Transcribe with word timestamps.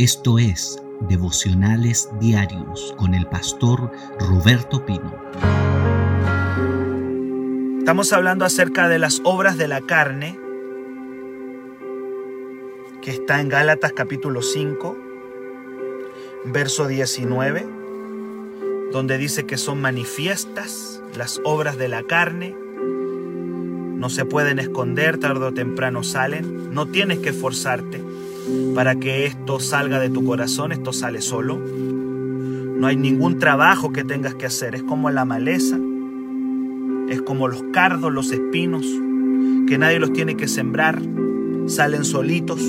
Esto 0.00 0.38
es 0.38 0.82
Devocionales 1.10 2.08
Diarios 2.18 2.94
con 2.96 3.12
el 3.12 3.26
pastor 3.26 3.92
Roberto 4.18 4.86
Pino. 4.86 5.14
Estamos 7.80 8.10
hablando 8.14 8.46
acerca 8.46 8.88
de 8.88 8.98
las 8.98 9.20
obras 9.24 9.58
de 9.58 9.68
la 9.68 9.82
carne, 9.82 10.38
que 13.02 13.10
está 13.10 13.42
en 13.42 13.50
Gálatas 13.50 13.92
capítulo 13.92 14.40
5, 14.40 14.96
verso 16.46 16.86
19, 16.86 17.68
donde 18.92 19.18
dice 19.18 19.44
que 19.44 19.58
son 19.58 19.82
manifiestas 19.82 21.02
las 21.14 21.42
obras 21.44 21.76
de 21.76 21.88
la 21.88 22.04
carne, 22.04 22.56
no 23.96 24.08
se 24.08 24.24
pueden 24.24 24.60
esconder, 24.60 25.18
tarde 25.18 25.44
o 25.44 25.52
temprano 25.52 26.02
salen, 26.04 26.72
no 26.72 26.86
tienes 26.86 27.18
que 27.18 27.28
esforzarte 27.28 28.02
para 28.74 28.96
que 28.96 29.26
esto 29.26 29.60
salga 29.60 29.98
de 30.00 30.10
tu 30.10 30.24
corazón, 30.24 30.72
esto 30.72 30.92
sale 30.92 31.20
solo. 31.20 31.58
No 31.58 32.86
hay 32.86 32.96
ningún 32.96 33.38
trabajo 33.38 33.92
que 33.92 34.04
tengas 34.04 34.34
que 34.34 34.46
hacer, 34.46 34.74
es 34.74 34.82
como 34.82 35.10
la 35.10 35.24
maleza, 35.24 35.78
es 37.08 37.20
como 37.22 37.48
los 37.48 37.62
cardos, 37.72 38.12
los 38.12 38.30
espinos, 38.32 38.86
que 39.66 39.76
nadie 39.78 39.98
los 39.98 40.12
tiene 40.12 40.36
que 40.36 40.48
sembrar, 40.48 41.00
salen 41.66 42.04
solitos. 42.04 42.60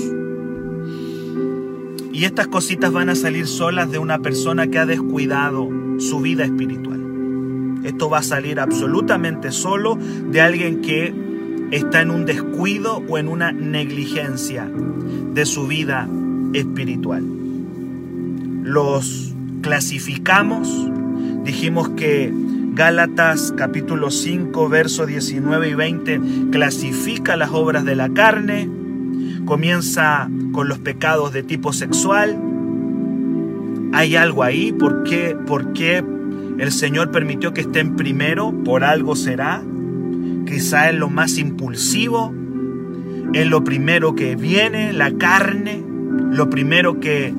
Y 2.12 2.24
estas 2.24 2.48
cositas 2.48 2.92
van 2.92 3.08
a 3.08 3.14
salir 3.14 3.46
solas 3.46 3.90
de 3.90 3.98
una 3.98 4.18
persona 4.18 4.66
que 4.66 4.78
ha 4.78 4.86
descuidado 4.86 5.68
su 5.98 6.20
vida 6.20 6.44
espiritual. 6.44 7.00
Esto 7.84 8.10
va 8.10 8.18
a 8.18 8.22
salir 8.22 8.60
absolutamente 8.60 9.50
solo 9.50 9.96
de 9.96 10.40
alguien 10.40 10.82
que 10.82 11.12
está 11.72 12.02
en 12.02 12.10
un 12.10 12.26
descuido 12.26 13.02
o 13.08 13.18
en 13.18 13.28
una 13.28 13.50
negligencia 13.50 14.70
de 15.34 15.46
su 15.46 15.66
vida 15.66 16.06
espiritual. 16.52 17.24
Los 18.62 19.34
clasificamos, 19.62 20.68
dijimos 21.44 21.88
que 21.90 22.32
Gálatas 22.74 23.54
capítulo 23.56 24.10
5, 24.10 24.68
verso 24.68 25.06
19 25.06 25.70
y 25.70 25.74
20 25.74 26.20
clasifica 26.50 27.36
las 27.36 27.50
obras 27.50 27.84
de 27.84 27.96
la 27.96 28.10
carne, 28.10 28.68
comienza 29.46 30.28
con 30.52 30.68
los 30.68 30.78
pecados 30.78 31.32
de 31.32 31.42
tipo 31.42 31.72
sexual. 31.72 32.38
¿Hay 33.94 34.16
algo 34.16 34.42
ahí? 34.42 34.72
¿Por 34.72 35.04
qué, 35.04 35.36
¿Por 35.46 35.72
qué 35.72 36.04
el 36.58 36.70
Señor 36.70 37.10
permitió 37.10 37.54
que 37.54 37.62
estén 37.62 37.96
primero? 37.96 38.52
Por 38.64 38.84
algo 38.84 39.16
será 39.16 39.62
quizá 40.52 40.90
es 40.90 40.96
lo 40.96 41.08
más 41.08 41.38
impulsivo, 41.38 42.30
es 43.32 43.46
lo 43.46 43.64
primero 43.64 44.14
que 44.14 44.36
viene, 44.36 44.92
la 44.92 45.10
carne, 45.12 45.82
lo 46.30 46.50
primero 46.50 47.00
que, 47.00 47.32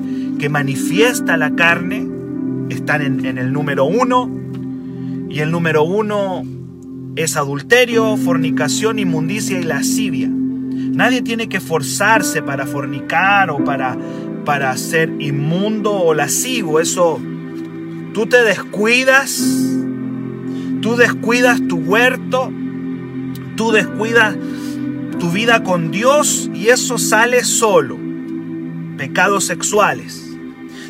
manifiesta 0.50 1.38
la 1.38 1.54
carne, 1.54 2.06
están 2.68 3.02
en, 3.02 3.24
en 3.24 3.38
el 3.38 3.52
número 3.52 3.84
uno, 3.84 4.28
y 5.30 5.38
el 5.38 5.52
número 5.52 5.84
uno 5.84 6.42
es 7.14 7.36
adulterio, 7.36 8.16
fornicación, 8.16 8.98
inmundicia 8.98 9.60
y 9.60 9.62
lascivia. 9.62 10.28
Nadie 10.28 11.22
tiene 11.22 11.48
que 11.48 11.60
forzarse 11.60 12.42
para 12.42 12.66
fornicar 12.66 13.50
o 13.50 13.62
para, 13.62 13.96
para 14.44 14.76
ser 14.76 15.10
inmundo 15.20 15.92
o 15.92 16.14
lascivo. 16.14 16.80
Eso, 16.80 17.20
tú 18.12 18.26
te 18.26 18.42
descuidas, 18.42 19.40
tú 20.82 20.96
descuidas 20.96 21.66
tu 21.66 21.76
huerto, 21.76 22.52
tú 23.56 23.72
descuidas 23.72 24.36
tu 25.18 25.30
vida 25.30 25.62
con 25.62 25.90
Dios 25.90 26.50
y 26.54 26.68
eso 26.68 26.98
sale 26.98 27.44
solo. 27.44 27.98
Pecados 28.96 29.46
sexuales. 29.46 30.36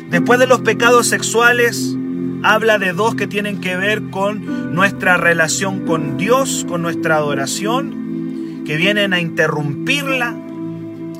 Después 0.09 0.39
de 0.39 0.47
los 0.47 0.61
pecados 0.61 1.07
sexuales, 1.07 1.95
habla 2.43 2.77
de 2.77 2.93
dos 2.93 3.15
que 3.15 3.27
tienen 3.27 3.59
que 3.59 3.75
ver 3.75 4.03
con 4.11 4.73
nuestra 4.75 5.17
relación 5.17 5.85
con 5.85 6.17
Dios, 6.17 6.65
con 6.67 6.81
nuestra 6.81 7.15
adoración, 7.15 8.63
que 8.65 8.77
vienen 8.77 9.13
a 9.13 9.19
interrumpirla. 9.19 10.35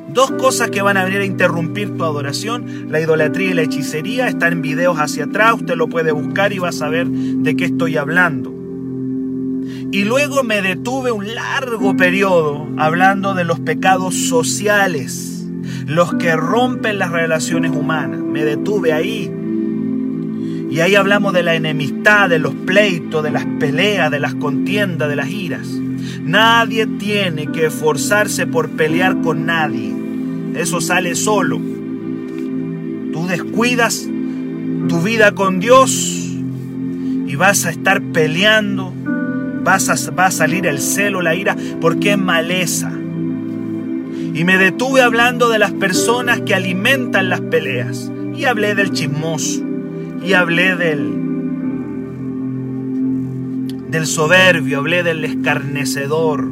Dos 0.10 0.32
cosas 0.32 0.70
que 0.70 0.82
van 0.82 0.98
a 0.98 1.04
venir 1.04 1.20
a 1.20 1.26
interrumpir 1.26 1.98
tu 1.98 2.04
adoración, 2.04 2.88
la 2.90 3.02
idolatría 3.02 3.52
y 3.52 3.54
la 3.54 3.64
hechicería, 3.64 4.28
están 4.28 4.54
en 4.54 4.62
videos 4.62 4.98
hacia 4.98 5.26
atrás, 5.26 5.56
usted 5.56 5.76
lo 5.76 5.90
puede 5.90 6.12
buscar 6.12 6.54
y 6.54 6.60
va 6.60 6.70
a 6.70 6.74
saber 6.74 7.08
de 7.08 7.56
qué 7.56 7.66
estoy 7.66 7.98
hablando. 7.98 8.55
Y 9.96 10.04
luego 10.04 10.44
me 10.44 10.62
detuve 10.62 11.14
un 11.14 11.36
largo 11.36 11.96
periodo 11.96 12.68
hablando 12.76 13.34
de 13.34 13.46
los 13.46 13.62
pecados 13.62 14.14
sociales, 14.14 15.48
los 15.86 16.16
que 16.16 16.36
rompen 16.36 17.00
las 17.00 17.12
relaciones 17.12 17.72
humanas. 17.72 18.20
Me 18.20 18.44
detuve 18.44 18.92
ahí. 18.92 19.32
Y 20.70 20.82
ahí 20.82 20.96
hablamos 20.96 21.32
de 21.32 21.44
la 21.44 21.56
enemistad, 21.56 22.28
de 22.28 22.40
los 22.40 22.54
pleitos, 22.54 23.24
de 23.24 23.32
las 23.32 23.46
peleas, 23.58 24.12
de 24.12 24.20
las 24.20 24.36
contiendas, 24.36 25.08
de 25.08 25.16
las 25.16 25.30
iras. 25.30 25.66
Nadie 26.22 26.88
tiene 26.88 27.48
que 27.54 27.68
esforzarse 27.68 28.46
por 28.48 28.72
pelear 28.72 29.22
con 29.22 29.46
nadie. 29.46 29.96
Eso 30.56 30.82
sale 30.82 31.16
solo. 31.16 31.56
Tú 33.14 33.28
descuidas 33.30 34.06
tu 34.90 35.02
vida 35.02 35.32
con 35.32 35.62
Dios 35.62 36.34
y 37.28 37.36
vas 37.38 37.66
a 37.66 37.70
estar 37.70 38.02
peleando 38.02 38.92
va 39.66 40.26
a 40.26 40.32
salir 40.32 40.68
el 40.68 40.80
celo, 40.80 41.22
la 41.22 41.36
ira, 41.36 41.56
porque 41.82 42.12
es 42.12 42.18
maleza. 42.18 42.92
Y 44.36 44.44
me 44.44 44.58
detuve 44.58 45.02
hablando 45.02 45.48
de 45.50 45.60
las 45.60 45.72
personas 45.72 46.42
que 46.42 46.54
alimentan 46.54 47.30
las 47.30 47.40
peleas. 47.40 48.12
Y 48.36 48.44
hablé 48.44 48.76
del 48.76 48.92
chismoso. 48.92 49.64
Y 50.26 50.34
hablé 50.34 50.76
del, 50.76 51.14
del 53.90 54.06
soberbio. 54.06 54.80
Hablé 54.80 55.04
del 55.04 55.24
escarnecedor. 55.24 56.50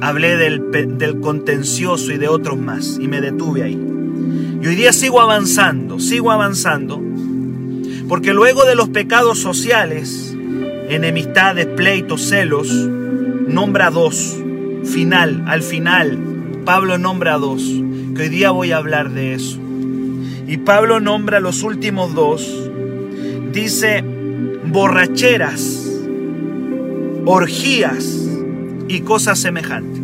Hablé 0.00 0.36
del, 0.36 0.70
del 0.98 1.18
contencioso 1.18 2.12
y 2.12 2.18
de 2.18 2.28
otros 2.28 2.56
más. 2.58 2.98
Y 3.00 3.08
me 3.08 3.20
detuve 3.20 3.64
ahí. 3.64 3.88
Y 4.62 4.66
hoy 4.68 4.76
día 4.76 4.92
sigo 4.92 5.20
avanzando, 5.20 5.98
sigo 5.98 6.30
avanzando. 6.30 7.02
Porque 8.08 8.32
luego 8.32 8.64
de 8.66 8.76
los 8.76 8.88
pecados 8.88 9.40
sociales, 9.40 10.27
enemistades, 10.88 11.66
pleitos, 11.66 12.28
celos, 12.28 12.68
nombra 12.68 13.90
dos. 13.90 14.36
Final, 14.84 15.44
al 15.46 15.62
final, 15.62 16.18
Pablo 16.64 16.98
nombra 16.98 17.36
dos, 17.38 17.62
que 18.14 18.22
hoy 18.22 18.28
día 18.28 18.50
voy 18.50 18.72
a 18.72 18.78
hablar 18.78 19.10
de 19.10 19.34
eso. 19.34 19.58
Y 20.46 20.56
Pablo 20.58 21.00
nombra 21.00 21.40
los 21.40 21.62
últimos 21.62 22.14
dos. 22.14 22.70
Dice 23.52 24.02
borracheras, 24.64 25.90
orgías 27.24 28.28
y 28.88 29.00
cosas 29.00 29.38
semejantes. 29.38 30.02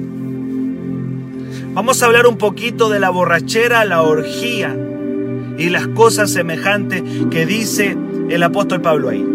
Vamos 1.72 2.02
a 2.02 2.06
hablar 2.06 2.26
un 2.26 2.38
poquito 2.38 2.88
de 2.88 3.00
la 3.00 3.10
borrachera, 3.10 3.84
la 3.84 4.02
orgía 4.02 4.76
y 5.58 5.70
las 5.70 5.88
cosas 5.88 6.30
semejantes 6.30 7.02
que 7.30 7.46
dice 7.46 7.96
el 8.28 8.42
apóstol 8.42 8.80
Pablo 8.80 9.08
ahí. 9.08 9.33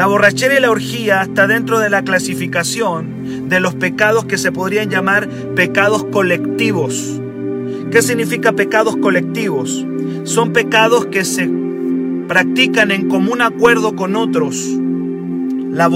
La 0.00 0.06
borrachera 0.06 0.56
y 0.56 0.62
la 0.62 0.70
orgía 0.70 1.20
está 1.20 1.46
dentro 1.46 1.78
de 1.78 1.90
la 1.90 2.02
clasificación 2.02 3.50
de 3.50 3.60
los 3.60 3.74
pecados 3.74 4.24
que 4.24 4.38
se 4.38 4.50
podrían 4.50 4.88
llamar 4.88 5.28
pecados 5.54 6.04
colectivos. 6.04 7.20
¿Qué 7.92 8.00
significa 8.00 8.52
pecados 8.52 8.96
colectivos? 8.96 9.84
Son 10.24 10.54
pecados 10.54 11.04
que 11.04 11.26
se 11.26 11.50
practican 12.28 12.92
en 12.92 13.10
común 13.10 13.42
acuerdo 13.42 13.94
con 13.94 14.16
otros. 14.16 14.56
las 15.70 15.90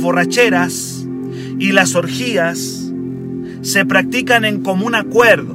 borracheras 0.00 1.06
y 1.58 1.72
las 1.72 1.94
orgías 1.96 2.94
se 3.60 3.84
practican 3.84 4.46
en 4.46 4.62
común 4.62 4.94
acuerdo. 4.94 5.54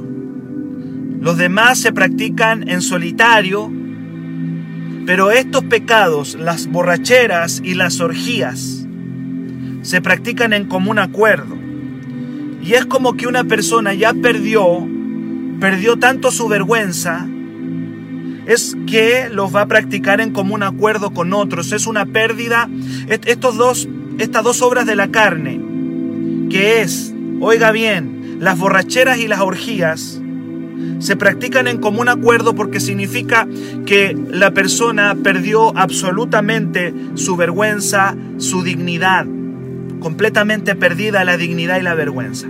Los 1.20 1.38
demás 1.38 1.80
se 1.80 1.92
practican 1.92 2.68
en 2.68 2.82
solitario 2.82 3.79
pero 5.10 5.32
estos 5.32 5.64
pecados, 5.64 6.36
las 6.36 6.68
borracheras 6.68 7.60
y 7.64 7.74
las 7.74 7.98
orgías, 7.98 8.86
se 9.82 10.00
practican 10.00 10.52
en 10.52 10.66
común 10.66 11.00
acuerdo. 11.00 11.56
Y 12.62 12.74
es 12.74 12.86
como 12.86 13.14
que 13.14 13.26
una 13.26 13.42
persona 13.42 13.92
ya 13.92 14.14
perdió, 14.14 14.86
perdió 15.58 15.98
tanto 15.98 16.30
su 16.30 16.46
vergüenza, 16.46 17.26
es 18.46 18.76
que 18.86 19.28
los 19.28 19.52
va 19.52 19.62
a 19.62 19.66
practicar 19.66 20.20
en 20.20 20.30
común 20.30 20.62
acuerdo 20.62 21.10
con 21.10 21.32
otros. 21.32 21.72
Es 21.72 21.88
una 21.88 22.06
pérdida. 22.06 22.70
Estos 23.08 23.56
dos, 23.56 23.88
estas 24.20 24.44
dos 24.44 24.62
obras 24.62 24.86
de 24.86 24.94
la 24.94 25.08
carne, 25.08 25.60
que 26.50 26.82
es, 26.82 27.12
oiga 27.40 27.72
bien, 27.72 28.36
las 28.38 28.56
borracheras 28.56 29.18
y 29.18 29.26
las 29.26 29.40
orgías, 29.40 30.19
se 30.98 31.16
practican 31.16 31.66
en 31.68 31.78
común 31.78 32.08
acuerdo 32.08 32.54
porque 32.54 32.80
significa 32.80 33.48
que 33.86 34.16
la 34.30 34.52
persona 34.52 35.16
perdió 35.22 35.76
absolutamente 35.76 36.94
su 37.14 37.36
vergüenza, 37.36 38.14
su 38.38 38.62
dignidad, 38.62 39.26
completamente 40.00 40.74
perdida 40.74 41.24
la 41.24 41.36
dignidad 41.36 41.78
y 41.78 41.82
la 41.82 41.94
vergüenza. 41.94 42.48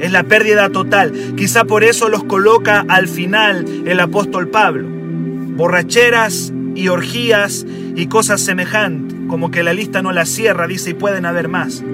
Es 0.00 0.12
la 0.12 0.24
pérdida 0.24 0.70
total. 0.70 1.12
Quizá 1.36 1.64
por 1.64 1.84
eso 1.84 2.08
los 2.08 2.24
coloca 2.24 2.84
al 2.88 3.06
final 3.06 3.66
el 3.84 4.00
apóstol 4.00 4.48
Pablo. 4.48 4.88
Borracheras 4.88 6.52
y 6.74 6.88
orgías 6.88 7.66
y 7.94 8.06
cosas 8.06 8.40
semejantes. 8.40 9.18
Como 9.28 9.50
que 9.50 9.62
la 9.62 9.74
lista 9.74 10.00
no 10.00 10.12
la 10.12 10.24
cierra, 10.24 10.66
dice, 10.66 10.90
y 10.90 10.94
pueden 10.94 11.26
haber 11.26 11.48
más. 11.48 11.84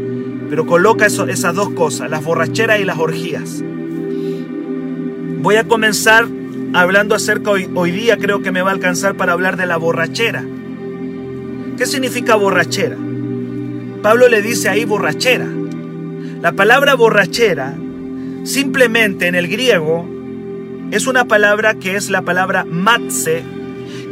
Pero 0.49 0.66
coloca 0.66 1.06
esas 1.06 1.54
dos 1.54 1.70
cosas, 1.70 2.08
las 2.08 2.25
borracheras 2.25 2.81
y 2.81 2.84
las 2.84 2.99
orgías. 2.99 3.64
Voy 5.46 5.54
a 5.54 5.69
comenzar 5.69 6.26
hablando 6.75 7.14
acerca 7.14 7.52
hoy, 7.52 7.90
día, 7.93 8.16
creo 8.16 8.43
que 8.43 8.50
me 8.50 8.62
va 8.62 8.70
a 8.70 8.75
alcanzar 8.75 9.16
para 9.16 9.32
hablar 9.32 9.56
de 9.56 9.64
la 9.64 9.76
borrachera. 9.76 10.44
¿Qué 11.78 11.87
significa 11.87 12.34
borrachera? 12.34 12.96
Pablo 14.02 14.26
le 14.26 14.43
dice 14.43 14.69
ahí 14.69 14.84
borrachera. 14.84 15.46
La 16.43 16.50
palabra 16.50 16.96
borrachera 16.96 17.76
simplemente 18.43 19.28
en 19.28 19.37
el 19.37 19.46
griego 19.46 20.04
es 20.90 21.06
una 21.06 21.26
palabra 21.26 21.75
que 21.75 21.94
es 21.94 22.10
la 22.10 22.22
palabra 22.22 22.64
matse, 22.64 23.44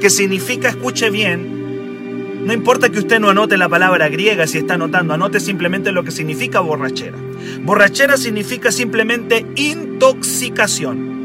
que 0.00 0.10
significa, 0.10 0.68
escuche 0.68 1.10
bien, 1.10 2.44
no 2.46 2.52
importa 2.52 2.90
que 2.90 3.00
usted 3.00 3.18
no 3.18 3.30
anote 3.30 3.56
la 3.56 3.68
palabra 3.68 4.08
griega 4.08 4.46
si 4.46 4.58
está 4.58 4.74
anotando, 4.74 5.14
anote 5.14 5.40
simplemente 5.40 5.90
lo 5.90 6.04
que 6.04 6.12
significa 6.12 6.60
borrachera. 6.60 7.18
Borrachera 7.64 8.18
significa 8.18 8.70
simplemente 8.70 9.44
intoxicación. 9.56 11.23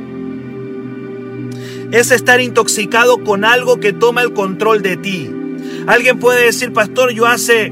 Es 1.91 2.11
estar 2.11 2.39
intoxicado 2.39 3.23
con 3.23 3.43
algo 3.43 3.79
que 3.79 3.93
toma 3.93 4.21
el 4.21 4.33
control 4.33 4.81
de 4.83 4.97
ti. 4.97 5.31
Alguien 5.87 6.19
puede 6.19 6.45
decir, 6.45 6.71
pastor, 6.71 7.11
yo 7.11 7.25
hace, 7.25 7.71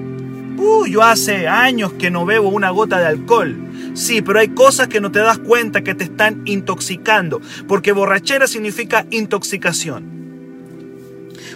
uh, 0.57 0.85
yo 0.87 1.03
hace 1.03 1.47
años 1.47 1.93
que 1.93 2.09
no 2.09 2.25
bebo 2.25 2.49
una 2.49 2.71
gota 2.71 2.99
de 2.99 3.05
alcohol. 3.05 3.55
Sí, 3.93 4.23
pero 4.23 4.39
hay 4.39 4.49
cosas 4.49 4.87
que 4.87 5.01
no 5.01 5.11
te 5.11 5.19
das 5.19 5.37
cuenta 5.37 5.83
que 5.83 5.93
te 5.93 6.03
están 6.03 6.41
intoxicando, 6.45 7.41
porque 7.67 7.91
borrachera 7.91 8.47
significa 8.47 9.05
intoxicación. 9.11 10.17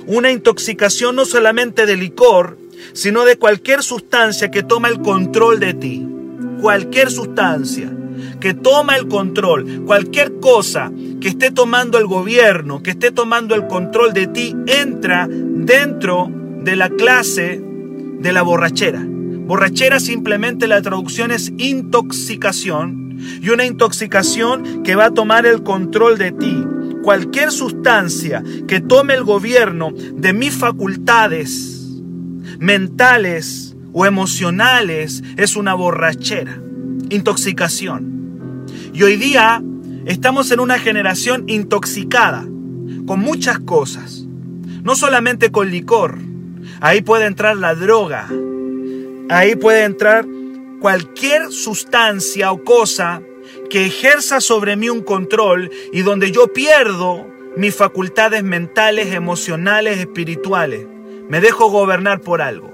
Una 0.05 0.31
intoxicación 0.31 1.15
no 1.15 1.25
solamente 1.25 1.85
de 1.85 1.97
licor, 1.97 2.57
sino 2.93 3.25
de 3.25 3.37
cualquier 3.37 3.81
sustancia 3.81 4.51
que 4.51 4.63
toma 4.63 4.87
el 4.89 5.01
control 5.01 5.59
de 5.59 5.73
ti. 5.73 6.07
Cualquier 6.61 7.09
sustancia 7.09 7.91
que 8.39 8.53
toma 8.53 8.95
el 8.95 9.07
control, 9.07 9.83
cualquier 9.85 10.39
cosa 10.39 10.91
que 11.19 11.29
esté 11.29 11.51
tomando 11.51 11.97
el 11.97 12.07
gobierno, 12.07 12.81
que 12.81 12.91
esté 12.91 13.11
tomando 13.11 13.55
el 13.55 13.67
control 13.67 14.13
de 14.13 14.27
ti, 14.27 14.55
entra 14.67 15.27
dentro 15.29 16.29
de 16.61 16.75
la 16.75 16.89
clase 16.89 17.61
de 18.19 18.33
la 18.33 18.41
borrachera. 18.41 19.03
Borrachera 19.05 19.99
simplemente 19.99 20.67
la 20.67 20.81
traducción 20.81 21.31
es 21.31 21.51
intoxicación 21.57 23.17
y 23.41 23.49
una 23.49 23.65
intoxicación 23.65 24.83
que 24.83 24.95
va 24.95 25.05
a 25.05 25.13
tomar 25.13 25.45
el 25.45 25.63
control 25.63 26.17
de 26.17 26.31
ti. 26.31 26.65
Cualquier 27.03 27.51
sustancia 27.51 28.43
que 28.67 28.79
tome 28.79 29.15
el 29.15 29.23
gobierno 29.23 29.91
de 29.91 30.33
mis 30.33 30.53
facultades 30.53 31.99
mentales 32.59 33.75
o 33.91 34.05
emocionales 34.05 35.23
es 35.35 35.55
una 35.55 35.73
borrachera, 35.73 36.61
intoxicación. 37.11 38.65
Y 38.93 39.03
hoy 39.03 39.17
día 39.17 39.61
estamos 40.05 40.49
en 40.51 40.59
una 40.59 40.79
generación 40.79 41.45
intoxicada 41.47 42.47
con 43.05 43.19
muchas 43.19 43.59
cosas, 43.59 44.25
no 44.83 44.95
solamente 44.95 45.51
con 45.51 45.69
licor, 45.69 46.17
Ahí 46.83 47.01
puede 47.01 47.25
entrar 47.25 47.57
la 47.57 47.75
droga. 47.75 48.27
Ahí 49.29 49.55
puede 49.55 49.83
entrar 49.83 50.25
cualquier 50.79 51.51
sustancia 51.51 52.51
o 52.51 52.63
cosa 52.63 53.21
que 53.69 53.85
ejerza 53.85 54.41
sobre 54.41 54.75
mí 54.75 54.89
un 54.89 55.01
control 55.01 55.69
y 55.93 56.01
donde 56.01 56.31
yo 56.31 56.51
pierdo 56.51 57.27
mis 57.55 57.75
facultades 57.75 58.43
mentales, 58.43 59.13
emocionales, 59.13 59.99
espirituales. 59.99 60.87
Me 61.29 61.39
dejo 61.39 61.69
gobernar 61.69 62.21
por 62.21 62.41
algo. 62.41 62.73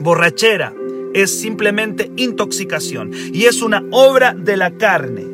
Borrachera 0.00 0.74
es 1.16 1.40
simplemente 1.40 2.12
intoxicación 2.16 3.10
y 3.32 3.44
es 3.44 3.62
una 3.62 3.82
obra 3.90 4.34
de 4.34 4.58
la 4.58 4.72
carne. 4.72 5.24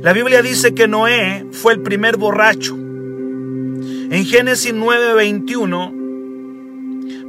La 0.00 0.14
Biblia 0.14 0.40
dice 0.40 0.72
que 0.74 0.88
Noé 0.88 1.44
fue 1.52 1.74
el 1.74 1.80
primer 1.80 2.16
borracho. 2.16 2.74
En 2.74 4.24
Génesis 4.24 4.72
9:21, 4.72 5.92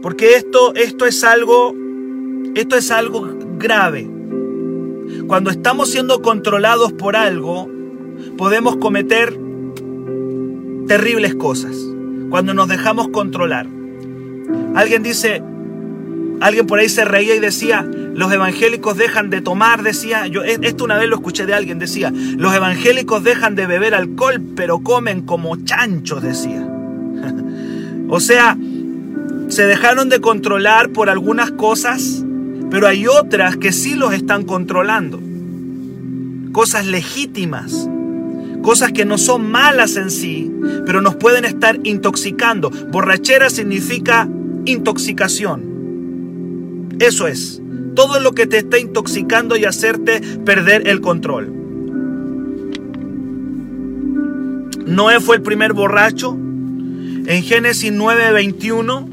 porque 0.01 0.36
esto, 0.36 0.74
esto 0.75 1.06
es 1.06 1.22
algo, 1.25 1.75
esto 2.56 2.77
es 2.77 2.92
algo 2.92 3.27
grave. 3.57 4.10
Cuando 5.27 5.51
estamos 5.51 5.89
siendo 5.89 6.22
controlados 6.22 6.94
por 6.94 7.18
algo, 7.18 7.69
podemos 8.38 8.77
cometer 8.77 9.38
terribles 10.88 11.36
cosas. 11.36 11.75
Cuando 12.30 12.54
nos 12.54 12.69
dejamos 12.69 13.10
controlar. 13.10 13.68
Alguien 14.74 15.04
dice, 15.04 15.44
alguien 16.41 16.67
por 16.67 16.79
ahí 16.79 16.89
se 16.89 17.05
reía 17.05 17.35
y 17.35 17.39
decía, 17.39 17.88
los 18.13 18.31
evangélicos 18.31 18.97
dejan 18.97 19.29
de 19.29 19.41
tomar, 19.41 19.83
decía, 19.83 20.27
yo 20.27 20.43
e, 20.43 20.59
esto 20.63 20.83
una 20.83 20.97
vez 20.97 21.07
lo 21.07 21.15
escuché 21.15 21.45
de 21.45 21.53
alguien, 21.53 21.79
decía, 21.79 22.11
los 22.11 22.53
evangélicos 22.53 23.23
dejan 23.23 23.55
de 23.55 23.67
beber 23.67 23.95
alcohol, 23.95 24.41
pero 24.55 24.79
comen 24.79 25.21
como 25.21 25.55
chanchos, 25.63 26.21
decía. 26.21 26.67
o 28.09 28.19
sea, 28.19 28.57
se 29.47 29.65
dejaron 29.65 30.09
de 30.09 30.19
controlar 30.19 30.89
por 30.89 31.09
algunas 31.09 31.51
cosas, 31.51 32.25
pero 32.69 32.88
hay 32.88 33.07
otras 33.07 33.57
que 33.57 33.71
sí 33.71 33.95
los 33.95 34.13
están 34.13 34.43
controlando. 34.43 35.19
Cosas 36.51 36.88
legítimas, 36.88 37.88
cosas 38.63 38.91
que 38.91 39.05
no 39.05 39.17
son 39.17 39.49
malas 39.49 39.95
en 39.95 40.09
sí, 40.09 40.51
pero 40.85 41.01
nos 41.01 41.15
pueden 41.15 41.45
estar 41.45 41.79
intoxicando. 41.83 42.71
Borrachera 42.91 43.49
significa 43.49 44.27
intoxicación. 44.65 45.70
Eso 47.01 47.25
es 47.25 47.59
todo 47.95 48.19
lo 48.19 48.33
que 48.33 48.45
te 48.45 48.57
está 48.59 48.77
intoxicando 48.77 49.57
y 49.57 49.65
hacerte 49.65 50.21
perder 50.45 50.88
el 50.88 51.01
control. 51.01 51.51
Noé 54.86 55.19
fue 55.19 55.38
el 55.38 55.42
primer 55.42 55.74
borracho. 55.74 56.33
En 56.33 57.42
Génesis 57.42 57.92
9:21 57.92 59.07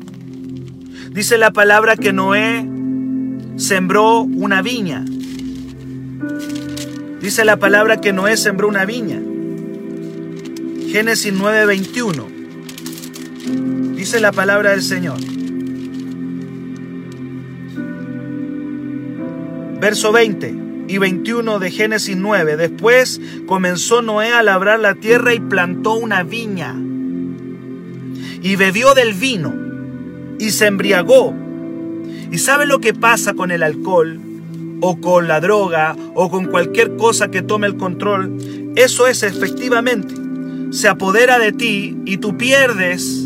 dice 1.12 1.38
la 1.38 1.50
palabra 1.50 1.96
que 1.96 2.12
Noé 2.12 2.68
sembró 3.56 4.20
una 4.20 4.60
viña. 4.60 5.06
Dice 7.22 7.46
la 7.46 7.56
palabra 7.56 8.02
que 8.02 8.12
Noé 8.12 8.36
sembró 8.36 8.68
una 8.68 8.84
viña. 8.84 9.22
Génesis 10.90 11.32
9:21. 11.32 12.26
Dice 13.96 14.20
la 14.20 14.32
palabra 14.32 14.72
del 14.72 14.82
Señor. 14.82 15.37
Verso 19.88 20.12
20 20.12 20.54
y 20.86 20.98
21 20.98 21.58
de 21.60 21.70
Génesis 21.70 22.14
9. 22.14 22.58
Después 22.58 23.22
comenzó 23.46 24.02
Noé 24.02 24.30
a 24.34 24.42
labrar 24.42 24.80
la 24.80 24.94
tierra 24.96 25.32
y 25.32 25.40
plantó 25.40 25.94
una 25.94 26.24
viña. 26.24 26.74
Y 28.42 28.56
bebió 28.56 28.92
del 28.92 29.14
vino 29.14 29.54
y 30.38 30.50
se 30.50 30.66
embriagó. 30.66 31.34
¿Y 32.30 32.36
sabe 32.36 32.66
lo 32.66 32.80
que 32.80 32.92
pasa 32.92 33.32
con 33.32 33.50
el 33.50 33.62
alcohol? 33.62 34.20
o 34.82 35.00
con 35.00 35.26
la 35.26 35.40
droga 35.40 35.96
o 36.14 36.30
con 36.30 36.44
cualquier 36.44 36.96
cosa 36.96 37.30
que 37.30 37.42
tome 37.42 37.66
el 37.66 37.76
control, 37.76 38.36
eso 38.76 39.08
es 39.08 39.24
efectivamente, 39.24 40.14
se 40.70 40.86
apodera 40.86 41.40
de 41.40 41.50
ti 41.50 41.96
y 42.04 42.18
tú 42.18 42.36
pierdes 42.36 43.17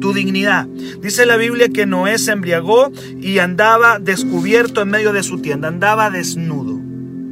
tu 0.00 0.12
dignidad. 0.12 0.66
Dice 1.00 1.26
la 1.26 1.36
Biblia 1.36 1.68
que 1.68 1.86
Noé 1.86 2.18
se 2.18 2.32
embriagó 2.32 2.90
y 3.20 3.38
andaba 3.38 3.98
descubierto 3.98 4.82
en 4.82 4.90
medio 4.90 5.12
de 5.12 5.22
su 5.22 5.40
tienda, 5.40 5.68
andaba 5.68 6.10
desnudo. 6.10 6.80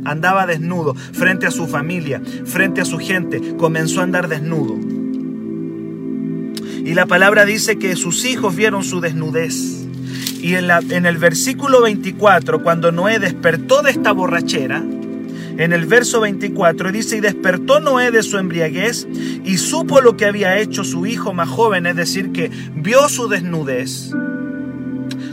Andaba 0.04 0.46
desnudo 0.46 0.94
frente 0.94 1.46
a 1.46 1.50
su 1.50 1.66
familia, 1.66 2.22
frente 2.44 2.80
a 2.80 2.84
su 2.84 2.98
gente, 2.98 3.56
comenzó 3.56 4.00
a 4.00 4.04
andar 4.04 4.28
desnudo. 4.28 4.78
Y 6.84 6.94
la 6.94 7.06
palabra 7.06 7.44
dice 7.44 7.78
que 7.78 7.96
sus 7.96 8.24
hijos 8.24 8.56
vieron 8.56 8.84
su 8.84 9.00
desnudez. 9.00 9.86
Y 10.40 10.54
en, 10.54 11.04
el 11.04 11.18
versículo 11.18 11.82
24, 11.82 12.62
cuando 12.62 12.92
Noé 12.92 13.18
despertó 13.18 13.82
de 13.82 13.90
esta 13.90 14.12
borrachera, 14.12 14.84
en 15.58 15.72
el 15.72 15.86
verso 15.86 16.20
24 16.20 16.92
dice, 16.92 17.16
y 17.16 17.20
despertó 17.20 17.80
Noé 17.80 18.12
de 18.12 18.22
su 18.22 18.38
embriaguez 18.38 19.08
y 19.44 19.58
supo 19.58 20.00
lo 20.00 20.16
que 20.16 20.24
había 20.24 20.56
hecho 20.60 20.84
su 20.84 21.04
hijo 21.04 21.34
más 21.34 21.48
joven, 21.48 21.86
es 21.86 21.96
decir, 21.96 22.30
que 22.30 22.48
vio 22.76 23.08
su 23.08 23.28
desnudez. 23.28 24.12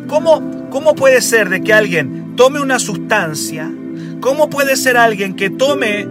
¿Cómo, 0.07 0.69
cómo 0.71 0.95
puede 0.95 1.21
ser 1.21 1.49
de 1.49 1.61
que 1.61 1.73
alguien 1.73 2.35
tome 2.35 2.59
una 2.59 2.79
sustancia? 2.79 3.71
¿Cómo 4.19 4.49
puede 4.49 4.77
ser 4.77 4.97
alguien 4.97 5.35
que 5.35 5.51
tome, 5.51 6.07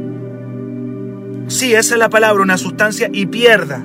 sí, 1.49 1.75
esa 1.75 1.94
es 1.94 1.99
la 1.99 2.09
palabra, 2.09 2.40
una 2.40 2.56
sustancia 2.56 3.11
y 3.12 3.26
pierda 3.26 3.85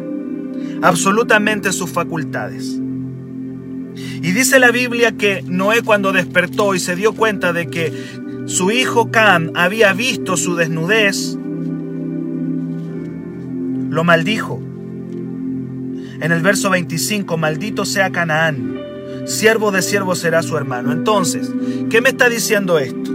absolutamente 0.83 1.71
sus 1.71 1.89
facultades? 1.89 2.79
Y 4.21 4.31
dice 4.31 4.59
la 4.59 4.69
Biblia 4.69 5.11
que 5.13 5.43
Noé 5.47 5.81
cuando 5.81 6.11
despertó 6.11 6.75
y 6.75 6.79
se 6.79 6.95
dio 6.95 7.13
cuenta 7.13 7.51
de 7.51 7.67
que 7.67 7.91
su 8.49 8.71
hijo 8.71 9.11
Cam 9.11 9.51
había 9.53 9.93
visto 9.93 10.35
su 10.35 10.55
desnudez, 10.55 11.37
lo 13.89 14.03
maldijo. 14.03 14.59
En 16.19 16.31
el 16.31 16.41
verso 16.41 16.71
25, 16.71 17.37
maldito 17.37 17.85
sea 17.85 18.09
Canaán, 18.09 18.75
siervo 19.27 19.71
de 19.71 19.83
siervo 19.83 20.15
será 20.15 20.41
su 20.41 20.57
hermano. 20.57 20.91
Entonces, 20.91 21.51
¿qué 21.91 22.01
me 22.01 22.09
está 22.09 22.27
diciendo 22.27 22.79
esto? 22.79 23.11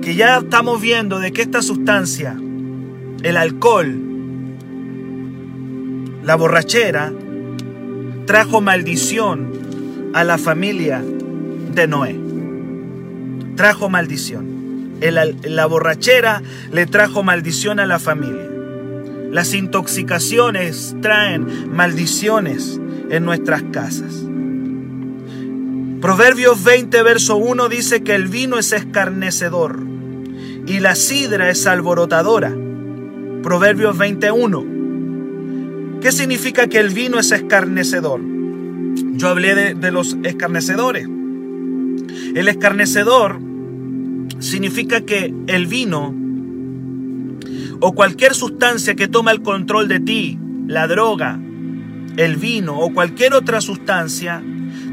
Que 0.00 0.14
ya 0.14 0.38
estamos 0.38 0.80
viendo 0.80 1.18
de 1.18 1.32
que 1.32 1.42
esta 1.42 1.60
sustancia, 1.60 2.40
el 3.24 3.36
alcohol, 3.36 4.00
la 6.22 6.36
borrachera, 6.36 7.12
trajo 8.26 8.60
maldición 8.60 9.50
a 10.14 10.22
la 10.22 10.38
familia 10.38 11.02
de 11.74 11.88
Noé. 11.88 12.25
Trajo 13.56 13.88
maldición. 13.88 15.00
la 15.00 15.66
borrachera 15.66 16.42
le 16.72 16.86
trajo 16.86 17.22
maldición 17.22 17.80
a 17.80 17.86
la 17.86 17.98
familia. 17.98 18.46
Las 19.30 19.54
intoxicaciones 19.54 20.94
traen 21.02 21.74
maldiciones 21.74 22.80
en 23.10 23.24
nuestras 23.24 23.62
casas. 23.64 24.24
Proverbios 26.00 26.62
20, 26.62 27.02
verso 27.02 27.36
1 27.36 27.68
dice 27.68 28.02
que 28.02 28.14
el 28.14 28.28
vino 28.28 28.58
es 28.58 28.72
escarnecedor 28.72 29.80
y 30.66 30.80
la 30.80 30.94
sidra 30.94 31.50
es 31.50 31.66
alborotadora. 31.66 32.54
Proverbios 33.42 33.98
21. 33.98 34.64
¿Qué 36.00 36.12
significa 36.12 36.68
que 36.68 36.78
el 36.78 36.90
vino 36.90 37.18
es 37.18 37.32
escarnecedor? 37.32 38.20
Yo 39.14 39.28
hablé 39.28 39.54
de, 39.54 39.74
de 39.74 39.90
los 39.90 40.16
escarnecedores. 40.22 41.08
El 42.34 42.48
escarnecedor 42.48 43.40
significa 44.38 45.00
que 45.02 45.32
el 45.46 45.66
vino 45.66 46.14
o 47.80 47.94
cualquier 47.94 48.34
sustancia 48.34 48.94
que 48.94 49.08
toma 49.08 49.30
el 49.30 49.42
control 49.42 49.88
de 49.88 50.00
ti, 50.00 50.38
la 50.66 50.86
droga, 50.86 51.38
el 52.16 52.36
vino 52.36 52.78
o 52.78 52.92
cualquier 52.92 53.34
otra 53.34 53.60
sustancia, 53.60 54.42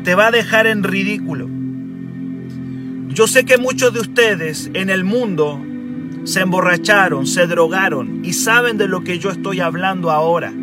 te 0.04 0.16
va 0.16 0.28
a 0.28 0.32
dejar 0.32 0.68
en 0.68 0.84
ridículo. 0.84 1.50
Yo 3.10 3.28
sé 3.28 3.46
que 3.46 3.58
muchos 3.58 3.94
de 3.94 4.00
ustedes 4.00 4.70
en 4.74 4.90
el 4.90 5.04
mundo 5.04 5.62
se 6.24 6.42
emborracharon, 6.42 7.28
se 7.28 7.48
drogaron 7.48 8.26
y 8.26 8.34
saben 8.34 8.78
de 8.78 8.88
lo 8.88 9.04
que 9.04 9.20
yo 9.20 9.30
estoy 9.30 9.60
hablando 9.60 10.10
ahora. 10.12 10.54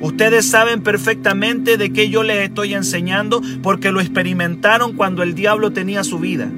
Ustedes 0.00 0.46
saben 0.46 0.82
perfectamente 0.82 1.76
de 1.76 1.92
qué 1.92 2.08
yo 2.08 2.22
les 2.22 2.48
estoy 2.48 2.74
enseñando 2.74 3.42
porque 3.62 3.90
lo 3.90 4.00
experimentaron 4.00 4.92
cuando 4.94 5.22
el 5.22 5.34
diablo 5.34 5.72
tenía 5.72 6.04
su 6.04 6.18
vida. 6.18 6.48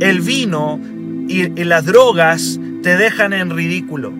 El 0.00 0.20
vino 0.20 0.80
y, 1.28 1.48
las 1.64 1.84
drogas 1.84 2.60
te 2.82 2.96
dejan 2.96 3.32
en 3.32 3.50
ridículo. 3.50 4.12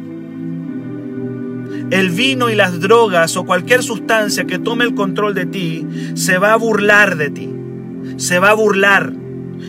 El 1.90 2.10
vino 2.10 2.50
y 2.50 2.56
las 2.56 2.80
drogas 2.80 3.36
o 3.36 3.44
cualquier 3.44 3.82
sustancia 3.82 4.44
que 4.44 4.58
tome 4.58 4.84
el 4.84 4.94
control 4.94 5.34
de 5.34 5.46
ti 5.46 5.86
se 6.14 6.38
va 6.38 6.52
a 6.52 6.56
burlar 6.56 7.16
de 7.16 7.30
ti. 7.30 7.48
Se 8.16 8.38
va 8.40 8.50
a 8.50 8.54
burlar. 8.54 9.12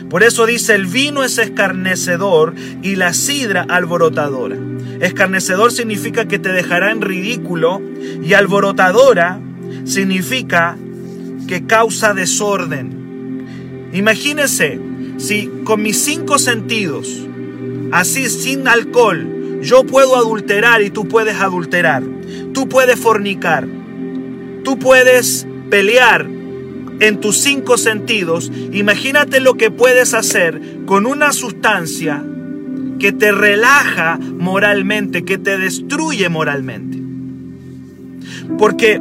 Por 0.08 0.22
eso 0.22 0.46
dice, 0.46 0.74
el 0.74 0.86
vino 0.86 1.22
es 1.22 1.38
escarnecedor 1.38 2.54
y 2.82 2.96
la 2.96 3.14
sidra 3.14 3.64
alborotadora. 3.68 4.56
Escarnecedor 5.00 5.72
significa 5.72 6.26
que 6.26 6.38
te 6.38 6.52
dejará 6.52 6.90
en 6.90 7.00
ridículo 7.00 7.80
y 8.22 8.34
alborotadora 8.34 9.40
significa 9.84 10.76
que 11.46 11.66
causa 11.66 12.12
desorden. 12.14 13.88
Imagínese 13.92 14.89
si 15.20 15.50
con 15.64 15.82
mis 15.82 15.98
cinco 15.98 16.38
sentidos 16.38 17.28
Así, 17.92 18.28
sin 18.30 18.68
alcohol, 18.68 19.60
yo 19.62 19.84
puedo 19.84 20.16
adulterar 20.16 20.80
y 20.82 20.90
tú 20.90 21.08
puedes 21.08 21.36
adulterar. 21.36 22.04
Tú 22.54 22.68
puedes 22.68 22.98
fornicar. 22.98 23.66
Tú 24.64 24.78
puedes 24.78 25.46
pelear 25.70 26.26
en 27.00 27.20
tus 27.20 27.38
cinco 27.38 27.78
sentidos. 27.78 28.52
Imagínate 28.72 29.40
lo 29.40 29.54
que 29.54 29.70
puedes 29.70 30.14
hacer 30.14 30.60
con 30.86 31.04
una 31.04 31.32
sustancia 31.32 32.24
que 33.00 33.12
te 33.12 33.32
relaja 33.32 34.18
moralmente, 34.18 35.24
que 35.24 35.38
te 35.38 35.58
destruye 35.58 36.28
moralmente. 36.28 36.98
Porque 38.56 39.00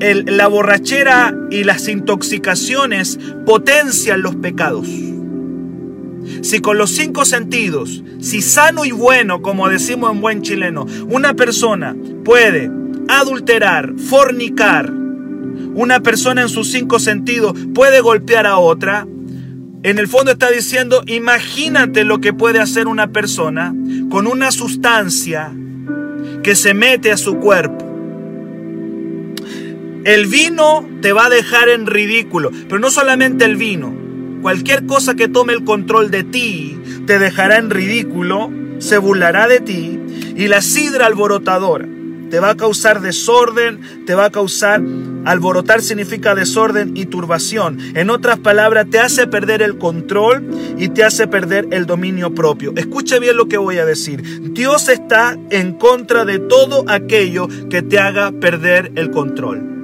la 0.00 0.46
borrachera 0.48 1.34
y 1.50 1.64
las 1.64 1.88
intoxicaciones 1.88 3.18
potencian 3.44 4.22
los 4.22 4.36
pecados. 4.36 4.88
Si 6.42 6.60
con 6.60 6.76
los 6.76 6.90
cinco 6.90 7.24
sentidos, 7.24 8.02
si 8.20 8.42
sano 8.42 8.84
y 8.84 8.90
bueno, 8.90 9.42
como 9.42 9.68
decimos 9.68 10.12
en 10.12 10.20
buen 10.20 10.42
chileno, 10.42 10.86
una 11.08 11.34
persona 11.34 11.96
puede 12.24 12.70
adulterar, 13.08 13.94
fornicar, 13.96 14.92
una 15.74 16.00
persona 16.00 16.42
en 16.42 16.48
sus 16.48 16.70
cinco 16.70 16.98
sentidos 16.98 17.54
puede 17.74 18.00
golpear 18.00 18.46
a 18.46 18.58
otra, 18.58 19.06
en 19.82 19.98
el 19.98 20.08
fondo 20.08 20.32
está 20.32 20.50
diciendo, 20.50 21.02
imagínate 21.06 22.04
lo 22.04 22.20
que 22.20 22.32
puede 22.32 22.58
hacer 22.58 22.88
una 22.88 23.08
persona 23.08 23.74
con 24.10 24.26
una 24.26 24.50
sustancia 24.50 25.52
que 26.42 26.56
se 26.56 26.74
mete 26.74 27.12
a 27.12 27.16
su 27.16 27.36
cuerpo. 27.36 27.85
El 30.06 30.26
vino 30.28 30.88
te 31.02 31.12
va 31.12 31.26
a 31.26 31.30
dejar 31.30 31.68
en 31.68 31.86
ridículo, 31.86 32.50
pero 32.68 32.78
no 32.78 32.90
solamente 32.90 33.44
el 33.44 33.56
vino, 33.56 34.06
Cualquier 34.46 34.86
cosa 34.86 35.16
que 35.16 35.26
tome 35.26 35.54
el 35.54 35.64
control 35.64 36.12
de 36.12 36.22
ti 36.22 36.78
te 37.04 37.18
dejará 37.18 37.56
en 37.56 37.68
ridículo, 37.68 38.52
se 38.78 38.96
burlará 38.96 39.48
de 39.48 39.58
ti 39.58 39.98
y 40.36 40.46
la 40.46 40.62
sidra 40.62 41.06
alborotadora 41.06 41.88
te 42.30 42.38
va 42.38 42.50
a 42.50 42.56
causar 42.56 43.00
desorden, 43.00 44.04
te 44.06 44.14
va 44.14 44.26
a 44.26 44.30
causar 44.30 44.80
alborotar 45.24 45.82
significa 45.82 46.36
desorden 46.36 46.96
y 46.96 47.06
turbación. 47.06 47.78
En 47.96 48.08
otras 48.08 48.38
palabras, 48.38 48.86
te 48.88 49.00
hace 49.00 49.26
perder 49.26 49.62
el 49.62 49.78
control 49.78 50.48
y 50.78 50.90
te 50.90 51.02
hace 51.02 51.26
perder 51.26 51.66
el 51.72 51.86
dominio 51.86 52.32
propio. 52.32 52.72
Escuche 52.76 53.18
bien 53.18 53.36
lo 53.36 53.48
que 53.48 53.58
voy 53.58 53.78
a 53.78 53.84
decir. 53.84 54.52
Dios 54.52 54.88
está 54.88 55.36
en 55.50 55.72
contra 55.72 56.24
de 56.24 56.38
todo 56.38 56.84
aquello 56.88 57.48
que 57.68 57.82
te 57.82 57.98
haga 57.98 58.30
perder 58.30 58.92
el 58.94 59.10
control. 59.10 59.75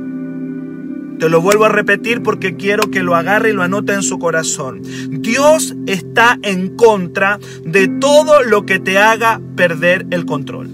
Te 1.23 1.29
lo 1.29 1.41
vuelvo 1.41 1.67
a 1.67 1.69
repetir 1.69 2.21
porque 2.21 2.57
quiero 2.57 2.91
que 2.91 3.05
lo 3.05 3.15
agarre 3.15 3.51
y 3.51 3.53
lo 3.53 3.63
anote 3.63 3.93
en 3.93 4.03
su 4.03 4.19
corazón. 4.19 4.83
Dios 5.09 5.77
está 5.87 6.37
en 6.43 6.75
contra 6.75 7.39
de 7.65 7.87
todo 7.87 8.43
lo 8.43 8.67
que 8.67 8.81
te 8.81 8.99
haga 8.99 9.41
perder 9.55 10.05
el 10.11 10.27
control. 10.27 10.69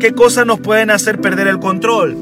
¿Qué 0.00 0.10
cosas 0.10 0.44
nos 0.44 0.58
pueden 0.58 0.90
hacer 0.90 1.20
perder 1.20 1.46
el 1.46 1.60
control? 1.60 2.16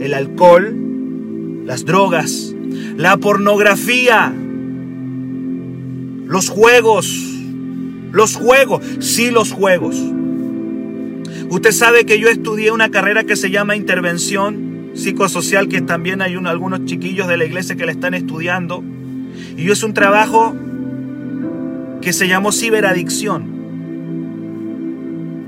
El 0.00 0.14
alcohol, 0.14 1.66
las 1.66 1.84
drogas, 1.84 2.54
la 2.96 3.18
pornografía, 3.18 4.32
los 6.24 6.48
juegos, 6.48 7.14
los 8.10 8.36
juegos, 8.36 8.82
sí 9.00 9.30
los 9.30 9.52
juegos. 9.52 9.96
Usted 11.50 11.72
sabe 11.72 12.06
que 12.06 12.18
yo 12.18 12.30
estudié 12.30 12.72
una 12.72 12.90
carrera 12.90 13.24
que 13.24 13.36
se 13.36 13.50
llama 13.50 13.76
intervención 13.76 14.65
psicosocial 14.96 15.68
que 15.68 15.82
también 15.82 16.22
hay 16.22 16.34
algunos 16.34 16.84
chiquillos 16.86 17.28
de 17.28 17.36
la 17.36 17.44
iglesia 17.44 17.76
que 17.76 17.86
le 17.86 17.92
están 17.92 18.14
estudiando. 18.14 18.82
Y 19.56 19.70
es 19.70 19.82
un 19.82 19.94
trabajo 19.94 20.54
que 22.00 22.12
se 22.12 22.28
llamó 22.28 22.52
ciberadicción. 22.52 23.54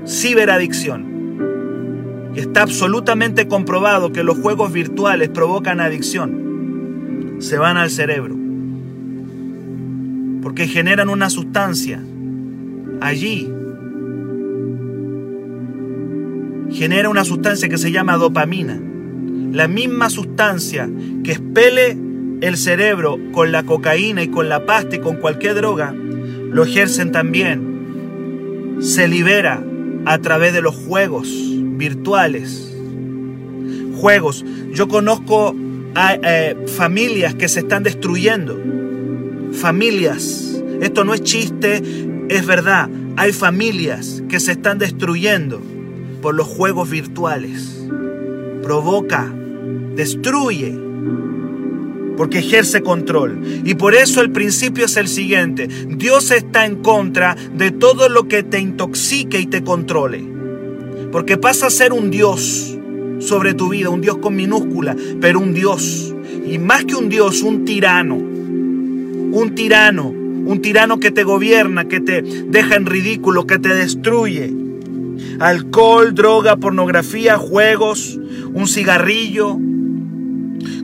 Ciberadicción. 0.07 1.09
Está 2.35 2.61
absolutamente 2.61 3.47
comprobado 3.47 4.11
que 4.11 4.23
los 4.23 4.37
juegos 4.37 4.71
virtuales 4.71 5.29
provocan 5.29 5.79
adicción. 5.79 7.37
Se 7.39 7.57
van 7.57 7.77
al 7.77 7.89
cerebro. 7.89 8.37
Porque 10.41 10.67
generan 10.67 11.09
una 11.09 11.29
sustancia 11.29 12.01
allí. 13.01 13.51
Genera 16.71 17.09
una 17.09 17.25
sustancia 17.25 17.67
que 17.67 17.79
se 17.79 17.91
llama 17.91 18.15
dopamina 18.15 18.79
la 19.51 19.67
misma 19.67 20.09
sustancia 20.09 20.89
que 21.23 21.31
expele 21.31 21.97
el 22.41 22.57
cerebro 22.57 23.17
con 23.31 23.51
la 23.51 23.63
cocaína 23.63 24.23
y 24.23 24.29
con 24.29 24.49
la 24.49 24.65
pasta 24.65 24.95
y 24.95 24.99
con 24.99 25.17
cualquier 25.17 25.55
droga, 25.55 25.93
lo 25.93 26.63
ejercen 26.63 27.11
también. 27.11 28.77
Se 28.81 29.07
libera 29.07 29.63
a 30.05 30.17
través 30.19 30.53
de 30.53 30.61
los 30.61 30.75
juegos 30.75 31.27
virtuales. 31.77 32.73
Juegos. 33.95 34.45
Yo 34.73 34.87
conozco 34.87 35.55
eh, 36.23 36.55
familias 36.77 37.35
que 37.35 37.49
se 37.49 37.61
están 37.61 37.83
destruyendo. 37.83 38.57
Familias. 39.51 40.61
Esto 40.81 41.03
no 41.03 41.13
es 41.13 41.23
chiste, 41.23 41.81
es 42.29 42.45
verdad. 42.45 42.89
Hay 43.17 43.33
familias 43.33 44.23
que 44.29 44.39
se 44.39 44.53
están 44.53 44.79
destruyendo 44.79 45.61
por 46.21 46.35
los 46.35 46.47
juegos 46.47 46.89
virtuales. 46.89 47.85
Provoca 48.63 49.33
destruye, 49.95 50.77
porque 52.19 52.39
ejerce 52.39 52.81
control. 52.81 53.41
Y 53.63 53.75
por 53.75 53.95
eso 53.95 54.21
el 54.21 54.31
principio 54.31 54.85
es 54.85 54.97
el 54.97 55.07
siguiente. 55.07 55.69
Dios 55.87 56.31
está 56.31 56.65
en 56.65 56.81
contra 56.81 57.35
de 57.55 57.71
todo 57.71 58.09
lo 58.09 58.27
que 58.27 58.43
te 58.43 58.59
intoxique 58.59 59.39
y 59.39 59.45
te 59.45 59.63
controle. 59.63 60.23
Porque 61.13 61.37
pasa 61.37 61.67
a 61.67 61.69
ser 61.69 61.93
un 61.93 62.11
Dios 62.11 62.77
sobre 63.19 63.53
tu 63.53 63.69
vida, 63.69 63.89
un 63.89 64.01
Dios 64.01 64.17
con 64.17 64.35
minúscula, 64.35 64.97
pero 65.21 65.39
un 65.39 65.53
Dios. 65.53 66.13
Y 66.45 66.57
más 66.57 66.83
que 66.83 66.95
un 66.95 67.07
Dios, 67.07 67.41
un 67.41 67.63
tirano. 67.63 68.15
Un 68.15 69.53
tirano. 69.55 70.09
Un 70.09 70.61
tirano 70.61 70.99
que 70.99 71.11
te 71.11 71.23
gobierna, 71.23 71.85
que 71.85 71.99
te 71.99 72.21
deja 72.21 72.75
en 72.75 72.85
ridículo, 72.85 73.47
que 73.47 73.59
te 73.59 73.69
destruye. 73.69 74.53
Alcohol, 75.39 76.13
droga, 76.13 76.57
pornografía, 76.57 77.37
juegos, 77.37 78.19
un 78.53 78.67
cigarrillo, 78.67 79.57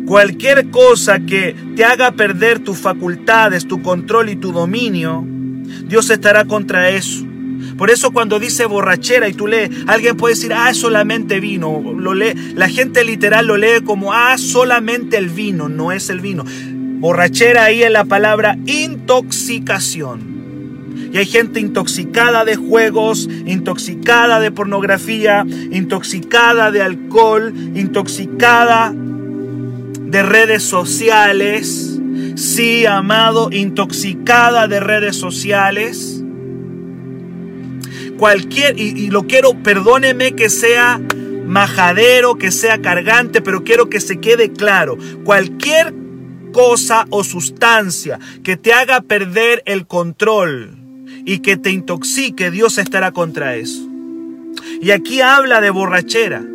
Cualquier 0.06 0.70
cosa 0.70 1.20
que 1.20 1.56
te 1.76 1.84
haga 1.84 2.12
perder 2.12 2.60
tus 2.60 2.78
facultades, 2.78 3.68
tu 3.68 3.82
control 3.82 4.30
y 4.30 4.36
tu 4.36 4.52
dominio, 4.52 5.26
Dios 5.88 6.10
estará 6.10 6.46
contra 6.46 6.90
eso. 6.90 7.26
Por 7.78 7.90
eso 7.90 8.12
cuando 8.12 8.40
dice 8.40 8.66
borrachera 8.66 9.28
y 9.28 9.34
tú 9.34 9.48
lees, 9.48 9.70
alguien 9.88 10.16
puede 10.16 10.36
decir, 10.36 10.54
ah, 10.54 10.74
solamente 10.74 11.40
vino. 11.40 11.82
Lo 11.98 12.14
lee, 12.14 12.34
la 12.54 12.70
gente 12.70 13.04
literal 13.04 13.48
lo 13.48 13.58
lee 13.58 13.82
como, 13.84 14.14
ah, 14.14 14.38
solamente 14.38 15.18
el 15.18 15.30
vino, 15.30 15.70
no 15.70 15.92
es 15.92 16.10
el 16.10 16.22
vino. 16.22 16.46
Borrachera 16.46 17.66
ahí 17.66 17.84
es 17.84 17.92
la 17.92 18.06
palabra 18.06 18.58
intoxicación. 18.66 20.36
Y 21.12 21.18
hay 21.18 21.26
gente 21.26 21.60
intoxicada 21.60 22.46
de 22.46 22.56
juegos, 22.56 23.30
intoxicada 23.46 24.40
de 24.40 24.52
pornografía, 24.52 25.46
intoxicada 25.72 26.72
de 26.72 26.82
alcohol, 26.82 27.54
intoxicada 27.74 28.94
de 30.16 30.24
redes 30.24 30.64
sociales. 30.64 32.00
Sí, 32.38 32.86
amado, 32.86 33.50
intoxicada 33.52 34.66
de 34.66 34.80
redes 34.80 35.18
sociales. 35.18 36.24
Cualquier, 38.18 38.80
y, 38.80 39.10
lo 39.10 39.24
quiero, 39.24 39.62
perdóneme 39.62 40.32
que 40.32 40.50
sea 40.50 41.02
majadero, 41.46 42.38
que 42.38 42.54
sea 42.54 42.82
cargante, 42.82 43.42
pero 43.42 43.66
quiero 43.66 43.90
que 43.90 44.00
se 44.00 44.22
quede 44.22 44.54
claro. 44.54 44.98
Cualquier 45.26 45.94
cosa 46.54 47.08
o 47.10 47.26
sustancia 47.26 48.18
que 48.42 48.56
te 48.56 48.72
haga 48.72 49.02
perder 49.02 49.64
el 49.66 49.86
control 49.86 50.78
y 51.26 51.40
que 51.40 51.58
te 51.58 51.72
intoxique, 51.72 52.52
Dios 52.52 52.78
estará 52.78 53.12
contra 53.12 53.58
eso. 53.58 53.86
Y 54.82 54.92
aquí 54.92 55.20
habla 55.20 55.60
de 55.60 55.72
borrachera 55.72 56.46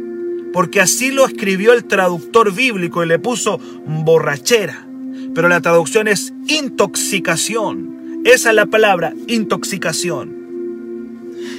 porque 0.53 0.81
así 0.81 1.11
lo 1.11 1.27
escribió 1.27 1.73
el 1.73 1.85
traductor 1.85 2.53
bíblico 2.55 3.05
y 3.05 3.09
le 3.09 3.19
puso 3.19 3.59
borrachera. 3.87 4.87
Pero 5.35 5.49
la 5.49 5.61
traducción 5.61 6.09
es 6.09 6.33
intoxicación. 6.49 8.23
Esa 8.25 8.51
es 8.51 8.57
la 8.57 8.67
palabra, 8.67 9.15
intoxicación. 9.29 10.41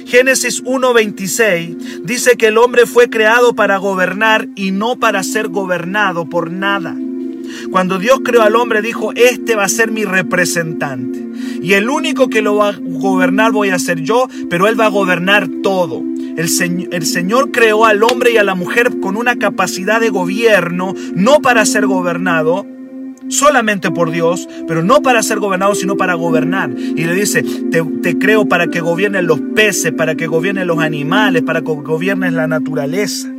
Génesis 0.06 0.62
1.26 0.62 2.02
dice 2.02 2.36
que 2.36 2.48
el 2.48 2.58
hombre 2.58 2.86
fue 2.86 3.08
creado 3.08 3.54
para 3.54 3.78
gobernar 3.78 4.48
y 4.54 4.70
no 4.70 4.96
para 4.96 5.22
ser 5.22 5.48
gobernado 5.48 6.28
por 6.28 6.50
nada. 6.50 6.96
Cuando 7.70 7.98
Dios 7.98 8.20
creó 8.24 8.42
al 8.42 8.56
hombre 8.56 8.82
dijo, 8.82 9.12
este 9.14 9.56
va 9.56 9.64
a 9.64 9.68
ser 9.68 9.90
mi 9.90 10.04
representante. 10.04 11.31
Y 11.60 11.74
el 11.74 11.88
único 11.88 12.28
que 12.28 12.42
lo 12.42 12.56
va 12.56 12.70
a 12.70 12.78
gobernar 12.78 13.52
voy 13.52 13.70
a 13.70 13.78
ser 13.78 14.00
yo, 14.00 14.28
pero 14.50 14.66
él 14.68 14.78
va 14.78 14.86
a 14.86 14.90
gobernar 14.90 15.48
todo. 15.62 16.02
El, 16.36 16.48
Señor 17.06 17.50
creó 17.50 17.84
al 17.84 18.02
hombre 18.02 18.32
y 18.32 18.36
a 18.38 18.44
la 18.44 18.54
mujer 18.54 19.00
con 19.00 19.16
una 19.16 19.36
capacidad 19.36 20.00
de 20.00 20.08
gobierno, 20.08 20.94
no 21.14 21.40
para 21.40 21.66
ser 21.66 21.86
gobernado, 21.86 22.66
solamente 23.28 23.90
por 23.90 24.10
Dios, 24.10 24.48
pero 24.66 24.82
no 24.82 25.02
para 25.02 25.22
ser 25.22 25.40
gobernado, 25.40 25.74
sino 25.74 25.96
para 25.96 26.14
gobernar. 26.14 26.70
Y 26.70 27.04
le 27.04 27.14
dice, 27.14 27.42
te, 27.42 27.82
te, 28.02 28.18
creo 28.18 28.46
para 28.46 28.68
que 28.68 28.80
gobiernen 28.80 29.26
los 29.26 29.40
peces, 29.54 29.92
para 29.92 30.14
que 30.14 30.26
gobiernen 30.26 30.66
los 30.66 30.78
animales, 30.78 31.42
para 31.42 31.60
que 31.60 31.66
gobiernes 31.66 32.32
la 32.32 32.46
naturaleza, 32.46 33.30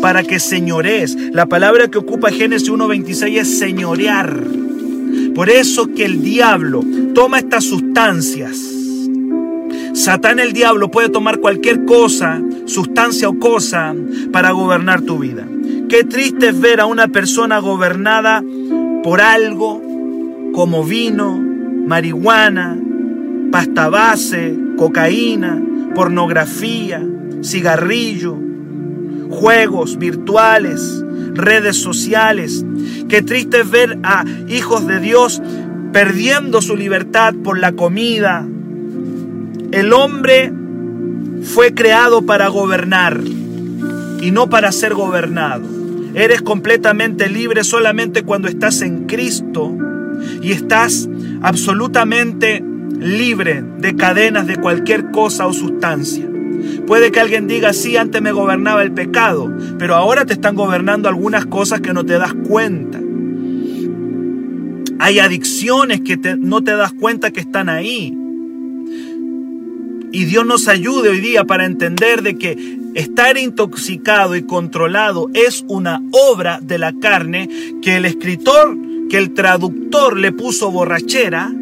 para 0.00 0.22
que 0.22 0.40
señores. 0.40 1.16
La 1.32 1.46
palabra 1.46 1.88
que 1.88 1.98
ocupa 1.98 2.30
Génesis 2.30 2.70
1.26 2.70 3.40
es 3.40 3.58
señorear. 3.58 4.67
Por 5.38 5.50
eso 5.50 5.94
que 5.94 6.04
el 6.04 6.20
diablo 6.20 6.82
toma 7.14 7.38
estas 7.38 7.62
sustancias 7.62 8.58
Satán 9.94 10.40
el 10.40 10.52
diablo 10.52 10.90
puede 10.90 11.10
tomar 11.10 11.38
cualquier 11.38 11.84
cosa, 11.84 12.42
sustancia 12.66 13.28
o 13.28 13.38
cosa 13.38 13.94
para 14.32 14.50
gobernar 14.50 15.02
tu 15.02 15.20
vida. 15.20 15.46
Qué 15.88 16.02
triste 16.02 16.48
es 16.48 16.60
ver 16.60 16.80
a 16.80 16.86
una 16.86 17.06
persona 17.06 17.60
gobernada 17.60 18.42
por 19.04 19.20
algo 19.20 19.80
como 20.52 20.82
vino, 20.82 21.38
marihuana, 21.86 22.76
pasta 23.52 23.88
base, 23.88 24.56
cocaína, 24.76 25.62
pornografía, 25.94 27.00
cigarrillo, 27.44 28.36
juegos 29.30 29.98
virtuales, 29.98 31.04
redes 31.38 31.76
sociales. 31.76 32.64
Qué 33.08 33.22
triste 33.22 33.60
es 33.60 33.70
ver 33.70 33.98
a 34.02 34.24
hijos 34.48 34.86
de 34.86 35.00
Dios 35.00 35.40
perdiendo 35.92 36.60
su 36.60 36.76
libertad 36.76 37.34
por 37.42 37.58
la 37.58 37.72
comida, 37.72 38.46
el 39.72 39.92
hombre 39.92 40.52
fue 41.42 41.74
creado 41.74 42.22
para 42.22 42.48
gobernar 42.48 43.20
y 44.20 44.30
no 44.30 44.48
para 44.50 44.72
ser 44.72 44.94
gobernado. 44.94 45.64
Eres 46.14 46.42
completamente 46.42 47.28
libre 47.28 47.64
solamente 47.64 48.22
cuando 48.22 48.48
estás 48.48 48.82
en 48.82 49.06
Cristo 49.06 49.76
y 50.42 50.52
estás 50.52 51.08
absolutamente 51.42 52.62
libre 52.98 53.62
de 53.78 53.94
cadenas 53.94 54.46
de 54.46 54.56
cualquier 54.56 55.10
cosa 55.10 55.46
o 55.46 55.52
sustancia. 55.52 56.26
Puede 56.86 57.10
que 57.12 57.20
alguien 57.20 57.46
diga, 57.46 57.72
sí, 57.72 57.96
antes 57.96 58.22
me 58.22 58.32
gobernaba 58.32 58.82
el 58.82 58.92
pecado, 58.92 59.52
pero 59.78 59.94
ahora 59.94 60.24
te 60.24 60.32
están 60.34 60.54
gobernando 60.54 61.08
algunas 61.08 61.46
cosas 61.46 61.80
que 61.80 61.92
no 61.92 62.04
te 62.04 62.18
das 62.18 62.34
cuenta. 62.34 63.00
Hay 65.00 65.18
adicciones 65.18 66.00
que 66.00 66.18
no 66.38 66.62
te 66.62 66.72
das 66.72 66.92
cuenta 66.92 67.30
que 67.30 67.40
están 67.40 67.68
ahí. 67.68 68.16
Y 70.10 70.24
Dios 70.24 70.46
nos 70.46 70.68
ayude 70.68 71.10
hoy 71.10 71.20
día 71.20 71.44
para 71.44 71.66
entender 71.66 72.22
de 72.22 72.36
que 72.36 72.78
estar 72.94 73.36
intoxicado 73.36 74.34
y 74.34 74.42
controlado 74.42 75.28
es 75.34 75.64
una 75.68 76.02
obra 76.12 76.60
de 76.62 76.78
la 76.78 76.92
carne 76.94 77.48
que 77.82 77.96
el 77.96 78.06
escritor, 78.06 78.76
que 79.08 79.18
el 79.18 79.34
traductor 79.34 80.16
le 80.16 80.32
puso 80.32 80.70
borrachera, 80.70 81.52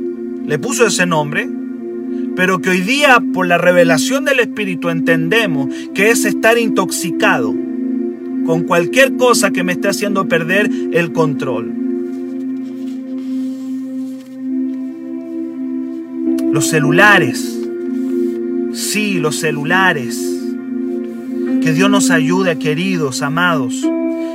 le 0.47 0.59
puso 0.59 0.87
ese 0.87 1.07
nombre, 1.07 1.49
pero 2.37 2.61
que 2.61 2.71
hoy 2.71 2.83
día 2.83 3.21
por 3.33 3.47
la 3.47 3.59
revelación 3.59 4.25
del 4.25 4.41
Espíritu 4.41 4.91
entendemos 4.91 5.75
que 5.95 6.11
es 6.11 6.25
estar 6.25 6.59
intoxicado 6.59 7.55
con 8.45 8.63
cualquier 8.63 9.17
cosa 9.17 9.51
que 9.51 9.65
me 9.65 9.73
esté 9.73 9.89
haciendo 9.89 10.29
perder 10.29 10.71
el 10.93 11.13
control. 11.13 11.73
Los 16.53 16.69
celulares 16.69 17.57
Sí, 18.77 19.19
los 19.19 19.37
celulares. 19.37 20.21
Que 21.63 21.73
Dios 21.73 21.89
nos 21.89 22.11
ayude, 22.11 22.59
queridos, 22.59 23.23
amados. 23.23 23.83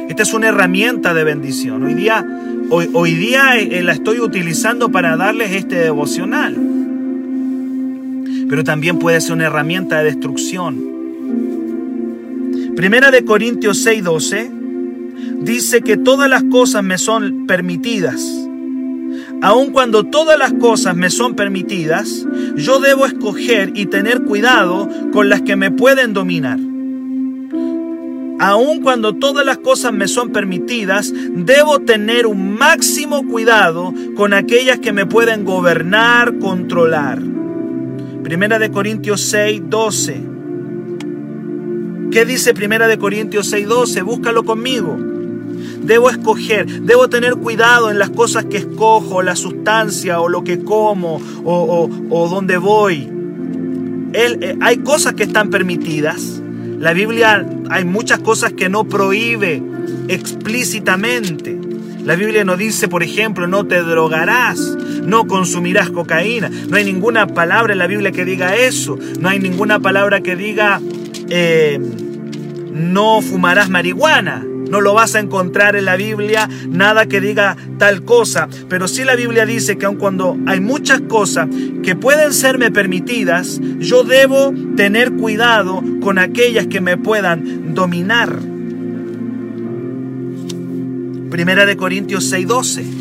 Esta 0.09 0.23
es 0.23 0.33
una 0.33 0.47
herramienta 0.47 1.13
de 1.13 1.23
bendición. 1.23 1.83
Hoy 1.83 1.93
día, 1.93 2.25
hoy, 2.71 2.89
hoy 2.91 3.13
día 3.13 3.57
eh, 3.59 3.83
la 3.83 3.93
estoy 3.93 4.19
utilizando 4.19 4.91
para 4.91 5.15
darles 5.15 5.51
este 5.51 5.75
devocional. 5.75 6.57
Pero 8.51 8.63
también 8.63 8.99
puede 8.99 9.19
ser 9.19 9.33
una 9.33 9.47
herramienta 9.47 9.97
de 9.97 10.03
destrucción. 10.03 10.77
Primera 12.75 13.09
de 13.09 13.25
Corintios 13.25 13.83
6:12 13.83 14.51
dice 15.41 15.81
que 15.81 15.97
todas 15.97 16.29
las 16.29 16.43
cosas 16.43 16.83
me 16.83 16.99
son 16.99 17.47
permitidas 17.47 18.21
Aun 19.43 19.71
cuando 19.71 20.03
todas 20.03 20.37
las 20.37 20.53
cosas 20.53 20.95
me 20.95 21.09
son 21.09 21.35
permitidas, 21.35 22.27
yo 22.55 22.79
debo 22.79 23.07
escoger 23.07 23.71
y 23.73 23.87
tener 23.87 24.21
cuidado 24.21 24.87
con 25.11 25.29
las 25.29 25.41
que 25.41 25.55
me 25.55 25.71
pueden 25.71 26.13
dominar. 26.13 26.59
Aun 28.39 28.81
cuando 28.81 29.13
todas 29.13 29.43
las 29.43 29.57
cosas 29.57 29.93
me 29.93 30.07
son 30.07 30.29
permitidas, 30.31 31.11
debo 31.31 31.79
tener 31.79 32.27
un 32.27 32.53
máximo 32.55 33.27
cuidado 33.27 33.91
con 34.15 34.33
aquellas 34.33 34.77
que 34.77 34.93
me 34.93 35.07
pueden 35.07 35.43
gobernar, 35.43 36.37
controlar. 36.37 37.19
Primera 38.31 38.59
de 38.59 38.71
Corintios 38.71 39.19
6, 39.23 39.63
12. 39.65 40.21
¿Qué 42.13 42.23
dice 42.23 42.53
Primera 42.53 42.87
de 42.87 42.97
Corintios 42.97 43.49
6, 43.49 43.67
12? 43.67 44.03
Búscalo 44.03 44.45
conmigo. 44.45 44.97
Debo 45.83 46.09
escoger, 46.09 46.65
debo 46.83 47.09
tener 47.09 47.33
cuidado 47.33 47.91
en 47.91 47.99
las 47.99 48.09
cosas 48.09 48.45
que 48.45 48.55
escojo, 48.55 49.21
la 49.21 49.35
sustancia 49.35 50.21
o 50.21 50.29
lo 50.29 50.45
que 50.45 50.63
como 50.63 51.21
o, 51.43 51.89
o, 52.09 52.29
donde 52.29 52.55
voy. 52.55 53.11
Eh, 54.13 54.57
hay 54.61 54.77
cosas 54.77 55.13
que 55.15 55.23
están 55.23 55.49
permitidas. 55.49 56.41
La 56.79 56.93
Biblia 56.93 57.45
hay 57.69 57.83
muchas 57.83 58.19
cosas 58.19 58.53
que 58.53 58.69
no 58.69 58.85
prohíbe 58.85 59.61
explícitamente. 60.07 61.59
La 62.05 62.15
Biblia 62.15 62.45
no 62.45 62.55
dice, 62.55 62.87
por 62.87 63.03
ejemplo, 63.03 63.47
no 63.47 63.67
te 63.67 63.81
drogarás, 63.81 64.77
no 65.03 65.27
consumirás 65.27 65.89
cocaína. 65.89 66.49
No 66.49 66.77
hay 66.77 66.83
ninguna 66.83 67.27
palabra 67.27 67.73
en 67.73 67.79
la 67.79 67.87
Biblia 67.87 68.11
que 68.11 68.25
diga 68.25 68.55
eso. 68.55 68.97
No 69.19 69.29
hay 69.29 69.39
ninguna 69.39 69.79
palabra 69.79 70.21
que 70.21 70.35
diga, 70.35 70.81
eh, 71.29 71.79
no 72.71 73.21
fumarás 73.21 73.69
marihuana. 73.69 74.45
No 74.69 74.79
lo 74.79 74.93
vas 74.93 75.15
a 75.15 75.19
encontrar 75.19 75.75
en 75.75 75.83
la 75.83 75.97
Biblia 75.97 76.47
nada 76.69 77.05
que 77.05 77.19
diga 77.19 77.57
tal 77.77 78.05
cosa. 78.05 78.47
Pero 78.69 78.87
sí 78.87 79.03
la 79.03 79.15
Biblia 79.15 79.45
dice 79.45 79.77
que 79.77 79.85
aun 79.85 79.97
cuando 79.97 80.37
hay 80.47 80.61
muchas 80.61 81.01
cosas 81.01 81.49
que 81.83 81.97
pueden 81.97 82.31
serme 82.31 82.71
permitidas, 82.71 83.59
yo 83.79 84.05
debo 84.05 84.53
tener 84.77 85.11
cuidado 85.11 85.83
con 86.01 86.19
aquellas 86.19 86.67
que 86.67 86.79
me 86.79 86.95
puedan 86.95 87.73
dominar. 87.73 88.33
Primera 91.29 91.65
de 91.65 91.75
Corintios 91.75 92.31
6:12. 92.31 93.00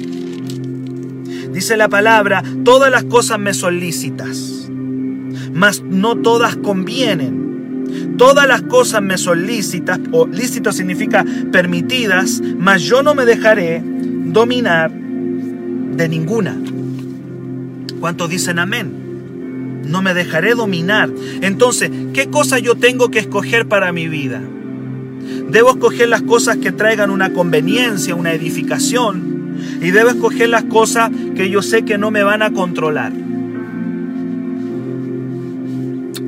Dice 1.53 1.77
la 1.77 1.89
palabra, 1.89 2.43
todas 2.65 2.91
las 2.91 3.05
cosas 3.05 3.39
me 3.39 3.55
son 3.55 3.81
lícitas, 3.81 4.71
mas 5.53 5.83
no 5.83 6.17
todas 6.17 6.57
convienen. 6.57 7.41
Todas 8.17 8.47
las 8.47 8.63
cosas 8.63 9.03
me 9.03 9.19
son 9.19 9.47
lícitas, 9.47 9.99
o 10.13 10.27
lícito 10.27 10.73
significa 10.73 11.25
permitidas, 11.51 12.41
mas 12.57 12.83
yo 12.83 13.03
no 13.03 13.15
me 13.15 13.25
dejaré 13.25 13.83
dominar 13.85 14.93
de 14.93 16.09
ninguna. 16.09 16.57
¿Cuántos 17.99 18.31
dicen 18.31 18.59
amén? 18.59 19.83
No 19.87 20.03
me 20.03 20.15
dejaré 20.15 20.55
dominar. 20.55 21.11
Entonces, 21.41 21.91
¿qué 22.13 22.29
cosa 22.29 22.59
yo 22.59 22.77
tengo 22.77 23.11
que 23.11 23.19
escoger 23.19 23.67
para 23.67 23.93
mi 23.93 24.09
vida? 24.09 24.41
Debo 25.51 25.71
escoger 25.71 26.09
las 26.09 26.23
cosas 26.23 26.59
que 26.59 26.73
traigan 26.73 27.11
una 27.11 27.33
conveniencia, 27.33 28.15
una 28.15 28.33
edificación. 28.33 29.40
Y 29.81 29.91
debo 29.91 30.11
escoger 30.11 30.49
las 30.49 30.65
cosas 30.65 31.11
que 31.35 31.51
yo 31.51 31.63
sé 31.63 31.85
que 31.85 31.99
no 31.99 32.11
me 32.11 32.23
van 32.23 32.43
a 32.43 32.53
controlar. 32.53 33.13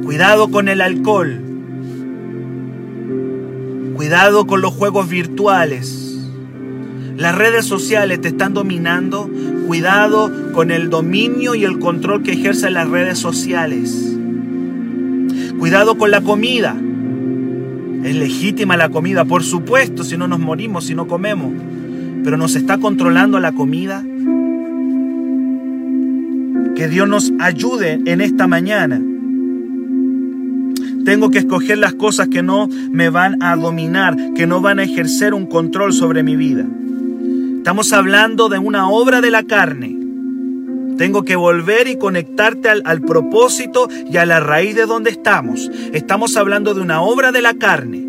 Cuidado 0.05 0.51
con 0.51 0.69
el 0.69 0.81
alcohol. 0.81 1.41
Cuidado 3.95 4.47
con 4.47 4.61
los 4.61 4.73
juegos 4.75 5.09
virtuales. 5.09 6.29
Las 7.17 7.35
redes 7.37 7.67
sociales 7.67 8.21
te 8.21 8.29
están 8.29 8.55
dominando. 8.55 9.31
Cuidado 9.67 10.53
con 10.53 10.71
el 10.71 10.91
dominio 10.91 11.55
y 11.55 11.65
el 11.65 11.79
control 11.79 12.23
que 12.23 12.33
ejercen 12.33 12.75
las 12.75 12.89
redes 12.89 13.19
sociales. 13.19 14.17
Cuidado 15.59 15.97
con 15.97 16.11
la 16.11 16.21
comida. 16.21 16.77
Es 18.05 18.17
legítima 18.17 18.77
la 18.77 18.89
comida, 18.89 19.25
por 19.25 19.45
supuesto, 19.45 20.03
si 20.03 20.17
no 20.17 20.27
nos 20.27 20.41
morimos, 20.41 20.85
si 20.85 20.95
no 20.95 21.07
comemos. 21.07 21.53
Pero 22.25 22.37
nos 22.37 22.57
está 22.57 22.79
controlando 22.79 23.41
la 23.41 23.53
comida. 23.53 24.03
Que 26.75 26.89
Dios 26.89 27.09
nos 27.09 27.33
ayude 27.39 28.01
en 28.07 28.21
esta 28.21 28.47
mañana. 28.47 29.01
Tengo 31.05 31.31
que 31.31 31.39
escoger 31.39 31.79
las 31.79 31.95
cosas 31.95 32.29
que 32.29 32.43
no 32.43 32.69
me 32.69 33.11
van 33.11 33.43
a 33.43 33.57
dominar, 33.57 34.17
que 34.35 34.47
no 34.47 34.61
van 34.61 34.79
a 34.79 34.85
ejercer 34.85 35.35
un 35.35 35.47
control 35.47 35.93
sobre 35.93 36.23
mi 36.23 36.37
vida. 36.37 36.65
Estamos 37.59 37.93
hablando 37.93 38.49
de 38.49 38.59
una 38.59 38.89
obra 38.89 39.21
de 39.21 39.31
la 39.31 39.43
carne. 39.43 39.99
Tengo 40.99 41.25
que 41.25 41.37
volver 41.37 41.89
y 41.89 41.97
conectarte 41.97 42.69
al, 42.69 43.03
propósito 43.03 43.89
y 44.11 44.17
a 44.19 44.27
la 44.27 44.41
raíz 44.41 44.77
de 44.77 44.87
donde 44.87 45.11
estamos. 45.11 45.71
Estamos 45.93 46.37
hablando 46.37 46.75
de 46.75 46.81
una 46.81 47.03
obra 47.03 47.33
de 47.33 47.43
la 47.43 47.55
carne, 47.55 48.05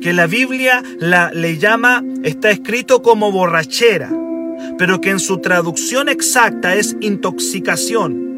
que 0.00 0.12
la 0.12 0.26
Biblia 0.26 0.82
la, 0.98 1.30
le 1.32 1.58
llama, 1.58 2.04
está 2.22 2.50
escrito 2.50 3.02
como 3.02 3.32
borrachera, 3.32 4.10
pero 4.78 5.00
que 5.00 5.10
en 5.10 5.20
su 5.20 5.38
traducción 5.38 6.08
exacta 6.08 6.74
es 6.74 6.96
intoxicación. 7.00 8.28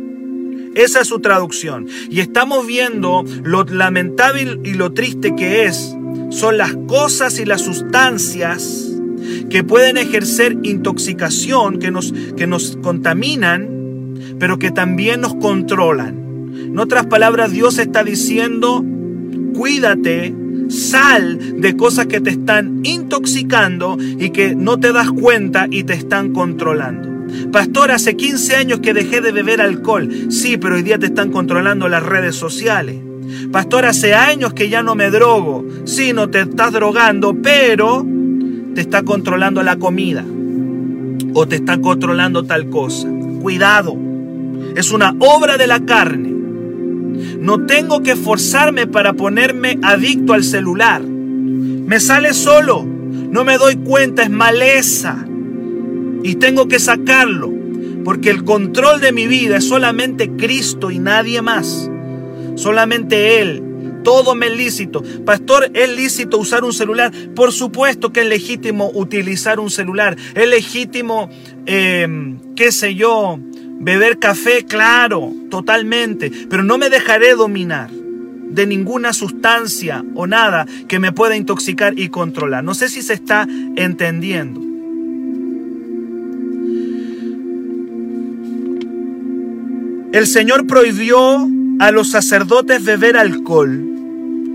Esa 0.75 1.01
es 1.01 1.09
su 1.09 1.20
traducción. 1.20 1.88
Y 2.09 2.20
estamos 2.20 2.66
viendo 2.66 3.25
lo 3.42 3.64
lamentable 3.64 4.61
y 4.64 4.75
lo 4.75 4.92
triste 4.92 5.35
que 5.35 5.64
es. 5.64 5.96
Son 6.31 6.59
las 6.59 6.77
cosas 6.87 7.40
y 7.40 7.44
las 7.44 7.62
sustancias 7.62 8.90
que 9.51 9.64
pueden 9.64 9.96
ejercer 9.96 10.57
intoxicación, 10.62 11.79
que 11.79 11.90
nos, 11.90 12.12
que 12.37 12.46
nos 12.46 12.79
contaminan, 12.83 14.14
pero 14.38 14.59
que 14.59 14.70
también 14.70 15.20
nos 15.20 15.35
controlan. 15.35 16.20
En 16.53 16.79
otras 16.79 17.07
palabras, 17.07 17.51
Dios 17.51 17.79
está 17.79 18.05
diciendo, 18.05 18.85
cuídate, 19.55 20.33
sal 20.70 21.61
de 21.61 21.76
cosas 21.76 22.06
que 22.06 22.20
te 22.20 22.30
están 22.30 22.80
intoxicando 22.85 23.96
y 24.00 24.30
que 24.30 24.54
no 24.54 24.78
te 24.78 24.92
das 24.92 25.11
cuenta 25.11 25.66
y 25.70 25.85
te 25.85 25.94
están 25.94 26.33
controlando. 26.33 27.11
Pastor, 27.52 27.90
hace 27.90 28.16
15 28.16 28.56
años 28.56 28.80
que 28.80 28.94
dejé 28.94 29.20
de 29.20 29.33
beber 29.33 29.61
alcohol. 29.61 30.09
Sí, 30.30 30.56
pero 30.56 30.76
hoy 30.76 30.83
día 30.83 30.98
te 30.98 31.06
están 31.06 31.30
controlando 31.30 31.88
las 31.88 32.02
redes 32.02 32.35
sociales. 32.35 32.96
Pastor, 33.52 33.87
hace 33.87 34.14
años 34.14 34.52
que 34.52 34.68
ya 34.68 34.83
no 34.83 34.94
me 34.94 35.11
drogo. 35.11 35.64
Sí, 35.85 36.12
no 36.12 36.28
te 36.28 36.40
estás 36.40 36.72
drogando, 36.72 37.35
pero 37.40 38.04
te 38.74 38.80
está 38.80 39.02
controlando 39.02 39.62
la 39.62 39.76
comida. 39.76 40.24
O 41.35 41.46
te 41.46 41.56
está 41.56 41.80
controlando 41.80 42.44
tal 42.44 42.68
cosa. 42.70 43.09
Cuidado. 43.40 43.96
Es 44.76 44.90
una 44.90 45.14
obra 45.20 45.56
de 45.56 45.66
la 45.66 45.80
carne. 45.85 46.30
No 47.40 47.64
tengo 47.64 48.03
que 48.03 48.16
forzarme 48.16 48.87
para 48.87 49.14
ponerme 49.14 49.79
adicto 49.83 50.35
al 50.35 50.44
celular. 50.44 51.03
Me 51.03 51.98
sale 51.98 52.35
solo. 52.35 52.85
No 52.85 53.44
me 53.44 53.57
doy 53.57 53.76
cuenta, 53.76 54.22
es 54.22 54.31
maleza. 54.31 55.24
Y 56.22 56.35
tengo 56.35 56.68
que 56.68 56.79
sacarlo, 56.79 57.50
porque 58.05 58.29
el 58.29 58.44
control 58.44 59.00
de 59.00 59.12
mi 59.12 59.26
vida 59.26 59.57
es 59.57 59.64
solamente 59.64 60.31
Cristo 60.37 60.90
y 60.90 60.98
nadie 60.98 61.40
más. 61.40 61.90
Solamente 62.57 63.40
Él. 63.40 63.62
Todo 64.05 64.35
me 64.35 64.46
es 64.46 64.57
lícito. 64.57 65.03
Pastor, 65.24 65.70
¿es 65.74 65.88
lícito 65.96 66.38
usar 66.38 66.64
un 66.64 66.72
celular? 66.72 67.12
Por 67.35 67.53
supuesto 67.53 68.12
que 68.12 68.20
es 68.20 68.26
legítimo 68.26 68.90
utilizar 68.94 69.61
un 69.61 69.70
celular. 69.70 70.16
Es 70.35 70.48
legítimo, 70.48 71.31
em, 71.66 72.38
qué 72.55 72.72
sé 72.72 72.94
yo, 72.94 73.38
beber 73.81 74.19
café, 74.19 74.64
claro, 74.64 75.33
totalmente. 75.51 76.31
Pero 76.49 76.62
no 76.62 76.79
me 76.79 76.90
dejaré 76.90 77.35
dominar 77.35 77.90
de 77.90 78.66
ninguna 78.66 79.12
sustancia 79.12 80.05
o 80.14 80.27
nada 80.27 80.66
que 80.87 80.99
me 80.99 81.12
pueda 81.12 81.37
intoxicar 81.37 81.99
y 81.99 82.09
controlar. 82.09 82.62
No 82.62 82.75
sé 82.75 82.88
si 82.88 83.03
se 83.03 83.14
está 83.14 83.49
entendiendo. 83.77 84.61
El 90.12 90.27
Señor 90.27 90.66
prohibió 90.66 91.49
a 91.79 91.90
los 91.93 92.11
sacerdotes 92.11 92.85
beber 92.85 93.16
alcohol. 93.16 93.87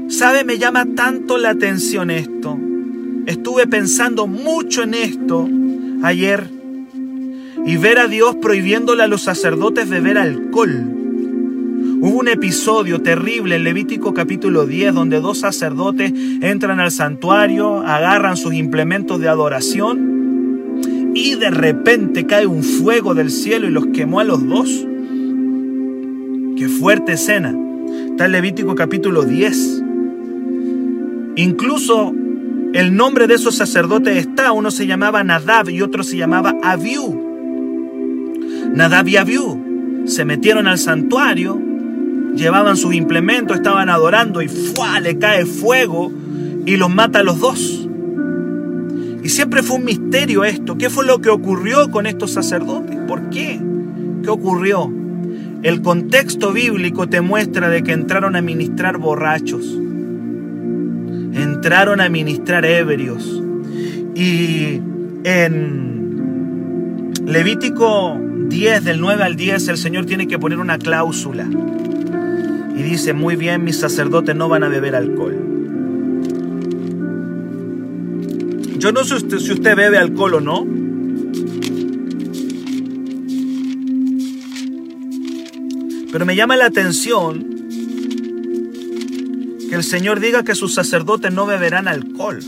¿Sabe? 0.10 0.44
Me 0.44 0.60
llama 0.60 0.86
tanto 0.96 1.38
la 1.38 1.52
atención 1.52 2.12
esto. 2.12 2.60
Estuve 3.26 3.66
pensando 3.66 4.28
mucho 4.28 4.84
en 4.84 4.94
esto 4.94 5.50
ayer 6.04 6.55
y 7.66 7.78
ver 7.78 7.98
a 7.98 8.08
Dios 8.08 8.36
prohibiéndole 8.36 9.04
a 9.04 9.08
los 9.08 9.24
sacerdotes 9.24 9.90
beber 9.90 10.18
alcohol. 10.18 10.96
Hubo 12.02 12.20
un 12.20 12.28
episodio 12.28 13.02
terrible 13.02 13.56
en 13.56 13.64
Levítico 13.64 14.14
capítulo 14.14 14.68
10 14.68 14.94
donde 14.94 15.20
dos 15.20 15.40
sacerdotes 15.40 16.14
entran 16.42 16.80
al 16.80 16.92
santuario, 16.92 17.80
agarran 17.80 18.38
sus 18.38 18.54
implementos 18.54 19.20
de 19.20 19.28
adoración 19.28 21.14
y 21.16 21.36
de 21.36 21.50
repente 21.50 22.28
cae 22.28 22.46
un 22.46 22.64
fuego 22.64 23.16
del 23.16 23.32
cielo 23.32 23.68
y 23.68 23.72
los 23.72 23.88
quemó 23.88 24.20
a 24.20 24.24
los 24.24 24.46
dos. 24.48 24.86
Qué 26.58 26.70
fuerte 26.70 27.14
escena. 27.14 27.56
Está 28.12 28.26
en 28.26 28.32
Levítico 28.34 28.76
capítulo 28.76 29.24
10. 29.24 29.84
Incluso 31.38 32.14
el 32.74 32.96
nombre 32.96 33.26
de 33.26 33.34
esos 33.36 33.56
sacerdotes 33.56 34.18
está. 34.18 34.52
Uno 34.52 34.70
se 34.70 34.86
llamaba 34.86 35.24
Nadab 35.24 35.70
y 35.70 35.82
otro 35.82 36.04
se 36.04 36.18
llamaba 36.18 36.54
Abiú. 36.62 37.25
Nadab 38.76 39.08
y 39.08 39.16
Abiú 39.16 40.04
se 40.06 40.26
metieron 40.26 40.68
al 40.68 40.78
santuario, 40.78 41.58
llevaban 42.36 42.76
sus 42.76 42.94
implementos, 42.94 43.56
estaban 43.56 43.90
adorando 43.90 44.42
y 44.42 44.50
¡fua! 44.50 45.00
le 45.00 45.18
cae 45.18 45.46
fuego 45.46 46.12
y 46.66 46.76
los 46.76 46.94
mata 46.94 47.20
a 47.20 47.24
los 47.24 47.40
dos. 47.40 47.88
Y 49.24 49.30
siempre 49.30 49.64
fue 49.64 49.78
un 49.78 49.86
misterio 49.86 50.44
esto. 50.44 50.78
¿Qué 50.78 50.90
fue 50.90 51.06
lo 51.06 51.22
que 51.22 51.30
ocurrió 51.30 51.90
con 51.90 52.06
estos 52.06 52.32
sacerdotes? 52.32 52.98
¿Por 53.08 53.30
qué? 53.30 53.62
¿Qué 54.22 54.30
ocurrió? 54.30 54.92
El 55.64 55.82
contexto 55.82 56.52
bíblico 56.52 57.08
te 57.08 57.22
muestra 57.22 57.70
de 57.70 57.82
que 57.82 57.94
entraron 57.94 58.36
a 58.36 58.42
ministrar 58.42 58.98
borrachos, 58.98 59.66
entraron 61.34 62.02
a 62.02 62.10
ministrar 62.10 62.66
ebrios. 62.66 63.42
Y 64.16 64.82
en 65.24 67.14
Levítico 67.26 68.20
10, 68.50 68.84
del 68.84 69.02
9 69.02 69.24
al 69.24 69.36
10, 69.36 69.68
el 69.68 69.78
Señor 69.78 70.06
tiene 70.06 70.28
que 70.28 70.40
poner 70.40 70.60
una 70.60 70.78
cláusula. 70.78 71.48
Y 72.76 72.84
dice, 72.84 73.14
muy 73.14 73.36
bien, 73.36 73.64
mis 73.64 73.78
sacerdotes 73.78 74.36
no 74.36 74.50
van 74.50 74.64
a 74.64 74.70
beber 74.70 74.96
alcohol. 74.96 75.38
Yo 78.78 78.92
no 78.92 79.04
sé 79.04 79.16
usted, 79.16 79.40
si 79.40 79.54
usted 79.54 79.76
bebe 79.76 79.98
alcohol 79.98 80.36
o 80.36 80.42
no. 80.42 80.68
Pero 86.12 86.26
me 86.26 86.36
llama 86.36 86.56
la 86.56 86.66
atención 86.66 87.56
que 89.70 89.76
el 89.76 89.84
Señor 89.84 90.20
diga 90.20 90.44
que 90.44 90.56
sus 90.56 90.74
sacerdotes 90.74 91.34
no 91.34 91.46
beberán 91.46 91.88
alcohol. 91.88 92.40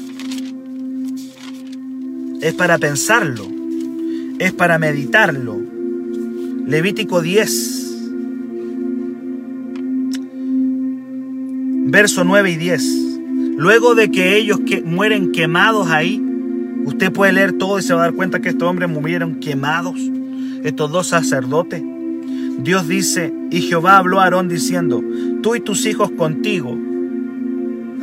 Es 2.42 2.54
para 2.54 2.78
pensarlo, 2.78 3.48
es 4.38 4.54
para 4.54 4.78
meditarlo, 4.78 5.67
Levítico 6.68 7.22
10, 7.22 8.02
verso 11.86 12.26
9 12.26 12.52
y 12.52 12.56
10. 12.58 12.84
Luego 13.56 13.96
de 13.96 14.12
que 14.12 14.36
ellos 14.36 14.60
que 14.66 14.82
mueren 14.82 15.32
quemados 15.32 15.90
ahí, 15.90 16.22
usted 16.84 17.14
puede 17.14 17.32
leer 17.32 17.54
todo 17.54 17.80
y 17.80 17.84
se 17.84 17.94
va 17.94 18.02
a 18.02 18.04
dar 18.08 18.14
cuenta 18.16 18.42
que 18.42 18.50
estos 18.50 18.68
hombres 18.68 18.90
murieron 18.90 19.40
quemados, 19.40 19.96
estos 20.66 20.92
dos 20.92 21.08
sacerdotes. 21.08 21.82
Dios 22.60 22.86
dice, 22.86 23.34
y 23.50 23.62
Jehová 23.62 23.98
habló 23.98 24.20
a 24.20 24.26
Aarón 24.26 24.50
diciendo, 24.50 25.02
tú 25.42 25.56
y 25.56 25.62
tus 25.62 25.86
hijos 25.86 26.12
contigo, 26.12 26.78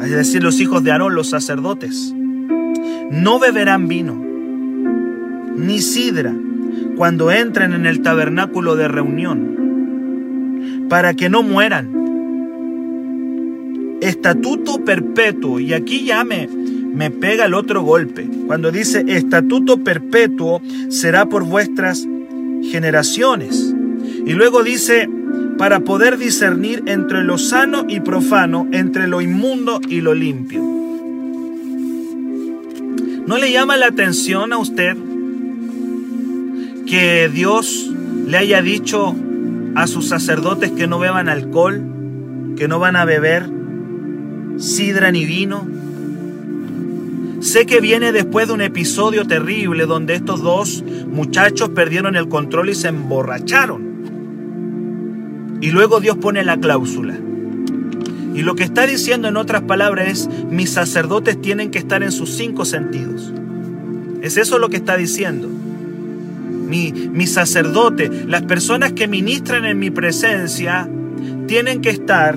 es 0.02 0.10
decir, 0.10 0.42
los 0.42 0.58
hijos 0.58 0.82
de 0.82 0.90
Aarón, 0.90 1.14
los 1.14 1.28
sacerdotes, 1.28 2.14
no 3.10 3.38
beberán 3.38 3.88
vino, 3.88 4.14
ni 5.54 5.82
sidra, 5.82 6.34
cuando 6.96 7.30
entren 7.30 7.72
en 7.72 7.86
el 7.86 8.02
tabernáculo 8.02 8.76
de 8.76 8.88
reunión, 8.88 10.86
para 10.88 11.14
que 11.14 11.28
no 11.28 11.42
mueran 11.42 12.04
estatuto 14.00 14.84
perpetuo. 14.84 15.60
Y 15.60 15.72
aquí 15.72 16.04
ya 16.04 16.24
me, 16.24 16.48
me 16.48 17.10
pega 17.10 17.46
el 17.46 17.54
otro 17.54 17.82
golpe. 17.82 18.28
Cuando 18.46 18.70
dice 18.70 19.04
estatuto 19.08 19.78
perpetuo 19.78 20.60
será 20.88 21.26
por 21.26 21.44
vuestras 21.44 22.06
generaciones. 22.70 23.74
Y 24.26 24.32
luego 24.32 24.62
dice, 24.62 25.08
para 25.58 25.80
poder 25.80 26.18
discernir 26.18 26.82
entre 26.86 27.22
lo 27.22 27.38
sano 27.38 27.84
y 27.88 28.00
profano, 28.00 28.68
entre 28.72 29.06
lo 29.08 29.20
inmundo 29.20 29.80
y 29.88 30.00
lo 30.00 30.14
limpio. 30.14 30.62
¿No 33.26 33.38
le 33.38 33.50
llama 33.52 33.76
la 33.76 33.86
atención 33.86 34.52
a 34.52 34.58
usted 34.58 34.96
que 36.86 37.28
Dios 37.28 37.90
le 38.26 38.36
haya 38.36 38.62
dicho 38.62 39.14
a 39.74 39.86
sus 39.86 40.08
sacerdotes 40.08 40.70
que 40.70 40.86
no 40.86 40.98
beban 40.98 41.28
alcohol, 41.28 41.82
que 42.56 42.68
no 42.68 42.78
van 42.78 42.96
a 42.96 43.04
beber 43.04 43.48
sidra 44.58 45.10
ni 45.10 45.24
vino. 45.24 45.66
Sé 47.40 47.66
que 47.66 47.80
viene 47.80 48.12
después 48.12 48.48
de 48.48 48.54
un 48.54 48.60
episodio 48.60 49.26
terrible 49.26 49.86
donde 49.86 50.14
estos 50.14 50.42
dos 50.42 50.84
muchachos 51.08 51.70
perdieron 51.70 52.16
el 52.16 52.28
control 52.28 52.70
y 52.70 52.74
se 52.74 52.88
emborracharon. 52.88 53.94
Y 55.60 55.70
luego 55.70 56.00
Dios 56.00 56.16
pone 56.16 56.44
la 56.44 56.58
cláusula. 56.58 57.18
Y 58.34 58.42
lo 58.42 58.56
que 58.56 58.64
está 58.64 58.86
diciendo 58.86 59.28
en 59.28 59.36
otras 59.36 59.62
palabras 59.62 60.08
es, 60.08 60.28
mis 60.50 60.70
sacerdotes 60.70 61.40
tienen 61.40 61.70
que 61.70 61.78
estar 61.78 62.02
en 62.02 62.10
sus 62.12 62.30
cinco 62.30 62.64
sentidos. 62.64 63.32
Es 64.22 64.36
eso 64.36 64.58
lo 64.58 64.70
que 64.70 64.76
está 64.76 64.96
diciendo. 64.96 65.48
Mi, 66.74 66.90
mi 66.90 67.28
sacerdote, 67.28 68.10
las 68.26 68.42
personas 68.42 68.94
que 68.94 69.06
ministran 69.06 69.64
en 69.64 69.78
mi 69.78 69.90
presencia, 69.90 70.90
tienen 71.46 71.80
que 71.80 71.90
estar 71.90 72.36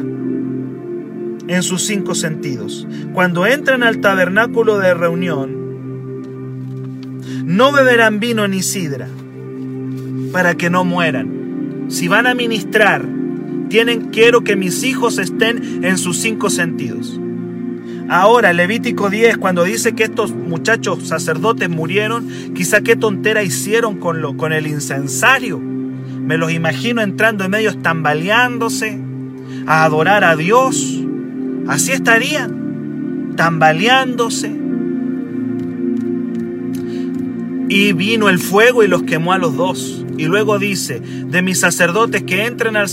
en 1.48 1.64
sus 1.64 1.82
cinco 1.82 2.14
sentidos. 2.14 2.88
Cuando 3.14 3.48
entran 3.48 3.82
al 3.82 4.00
tabernáculo 4.00 4.78
de 4.78 4.94
reunión, 4.94 5.58
no 7.46 7.72
beberán 7.72 8.20
vino 8.20 8.48
ni 8.48 8.62
sidra 8.62 9.08
para 10.32 10.54
que 10.54 10.70
no 10.70 10.84
mueran. 10.84 11.88
Si 11.88 12.08
van 12.08 12.28
a 12.28 12.36
ministrar, 12.36 13.04
tienen 13.70 14.10
quiero 14.12 14.44
que 14.44 14.56
mis 14.56 14.84
hijos 14.84 15.18
estén 15.18 15.84
en 15.84 15.98
sus 15.98 16.18
cinco 16.18 16.52
sentidos. 16.52 17.20
Ahora, 18.10 18.54
Levítico 18.54 19.10
10, 19.10 19.38
cuando 19.38 19.64
dice 19.64 19.94
que 19.94 20.04
estos 20.04 20.32
muchachos 20.32 21.08
sacerdotes 21.08 21.70
murieron, 21.70 22.54
quizá 22.54 22.82
qué 22.82 22.96
tontera 22.96 23.44
hicieron 23.44 23.98
con, 23.98 24.22
lo, 24.22 24.38
con 24.38 24.54
el 24.54 24.68
incensario. 24.68 25.60
Me 25.60 26.38
los 26.38 26.52
imagino 26.52 27.02
entrando 27.02 27.44
en 27.44 27.52
medio 27.52 27.78
tambaleándose 27.78 29.00
a 29.66 29.84
adorar 29.84 30.24
a 30.24 30.36
Dios 30.36 31.04
Así 31.68 31.92
estarían, 31.92 33.34
tambaleándose. 33.36 34.50
Y 37.70 37.92
vino 37.92 38.30
el 38.30 38.40
fuego 38.40 38.84
y 38.84 38.88
los 38.88 39.04
quemó 39.04 39.34
a 39.34 39.38
los 39.38 39.58
dos. 39.58 40.06
Y 40.18 40.26
luego 40.26 40.58
dice, 40.58 41.02
de 41.02 41.42
mis 41.42 41.60
sacerdotes 41.60 42.24
que 42.24 42.46
entren 42.46 42.78
al, 42.78 42.88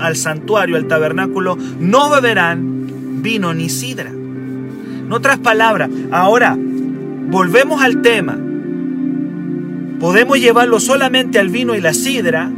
al 0.00 0.16
santuario, 0.16 0.76
al 0.76 0.88
tabernáculo, 0.88 1.56
no 1.78 2.10
beberán 2.10 3.20
vino 3.22 3.52
ni 3.52 3.68
sidra. 3.68 4.10
En 5.04 5.12
otras 5.12 5.38
palabras, 5.38 5.90
ahora 6.10 6.56
volvemos 6.56 7.82
al 7.82 8.02
tema. 8.02 8.38
Podemos 10.00 10.38
llevarlo 10.38 10.80
solamente 10.80 11.38
al 11.38 11.48
vino 11.48 11.74
y 11.74 11.80
la 11.80 11.94
sidra, 11.94 12.50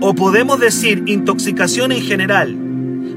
o 0.00 0.14
podemos 0.14 0.58
decir 0.58 1.04
intoxicación 1.06 1.92
en 1.92 2.02
general, 2.02 2.56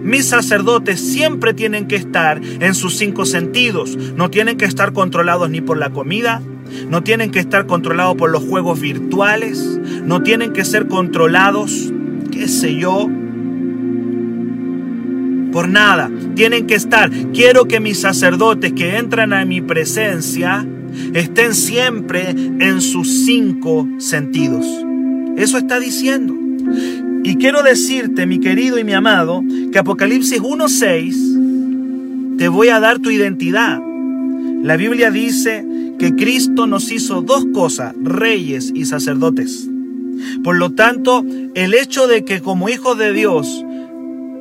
mis 0.05 0.27
sacerdotes 0.27 0.99
siempre 0.99 1.55
tienen 1.55 1.87
que 1.87 1.95
estar 1.95 2.39
en 2.43 2.75
sus 2.75 2.95
cinco 2.95 3.25
sentidos. 3.25 3.97
No 4.15 4.29
tienen 4.29 4.55
que 4.55 4.65
estar 4.65 4.93
controlados 4.93 5.49
ni 5.49 5.61
por 5.61 5.79
la 5.79 5.89
comida, 5.89 6.43
no 6.91 7.01
tienen 7.01 7.31
que 7.31 7.39
estar 7.39 7.65
controlados 7.65 8.15
por 8.15 8.29
los 8.29 8.43
juegos 8.43 8.79
virtuales, 8.79 9.79
no 10.03 10.21
tienen 10.21 10.53
que 10.53 10.63
ser 10.63 10.87
controlados, 10.87 11.91
qué 12.31 12.47
sé 12.47 12.75
yo, 12.75 13.09
por 15.55 15.69
nada. 15.69 16.11
Tienen 16.35 16.67
que 16.67 16.75
estar. 16.75 17.09
Quiero 17.31 17.63
que 17.65 17.79
mis 17.79 18.01
sacerdotes 18.01 18.73
que 18.73 18.97
entran 18.97 19.31
a 19.31 19.45
mi 19.45 19.61
presencia 19.61 20.67
estén 21.13 21.55
siempre 21.55 22.31
en 22.31 22.81
sus 22.81 23.23
cinco 23.23 23.87
sentidos. 23.97 24.65
Eso 25.37 25.57
está 25.57 25.79
diciendo. 25.79 26.35
Y 27.23 27.37
quiero 27.37 27.63
decirte, 27.63 28.25
mi 28.25 28.41
querido 28.41 28.77
y 28.79 28.83
mi 28.83 28.91
amado, 28.91 29.41
que 29.71 29.79
Apocalipsis 29.79 30.41
1.6 30.41 32.37
te 32.37 32.49
voy 32.49 32.67
a 32.67 32.81
dar 32.81 32.99
tu 32.99 33.09
identidad. 33.09 33.79
La 34.61 34.75
Biblia 34.75 35.09
dice 35.09 35.65
que 35.97 36.15
Cristo 36.15 36.67
nos 36.67 36.91
hizo 36.91 37.21
dos 37.21 37.45
cosas, 37.53 37.95
reyes 38.03 38.73
y 38.75 38.83
sacerdotes. 38.83 39.69
Por 40.43 40.57
lo 40.57 40.71
tanto, 40.71 41.23
el 41.53 41.73
hecho 41.75 42.07
de 42.07 42.25
que 42.25 42.41
como 42.41 42.67
hijos 42.67 42.97
de 42.97 43.13
Dios 43.13 43.64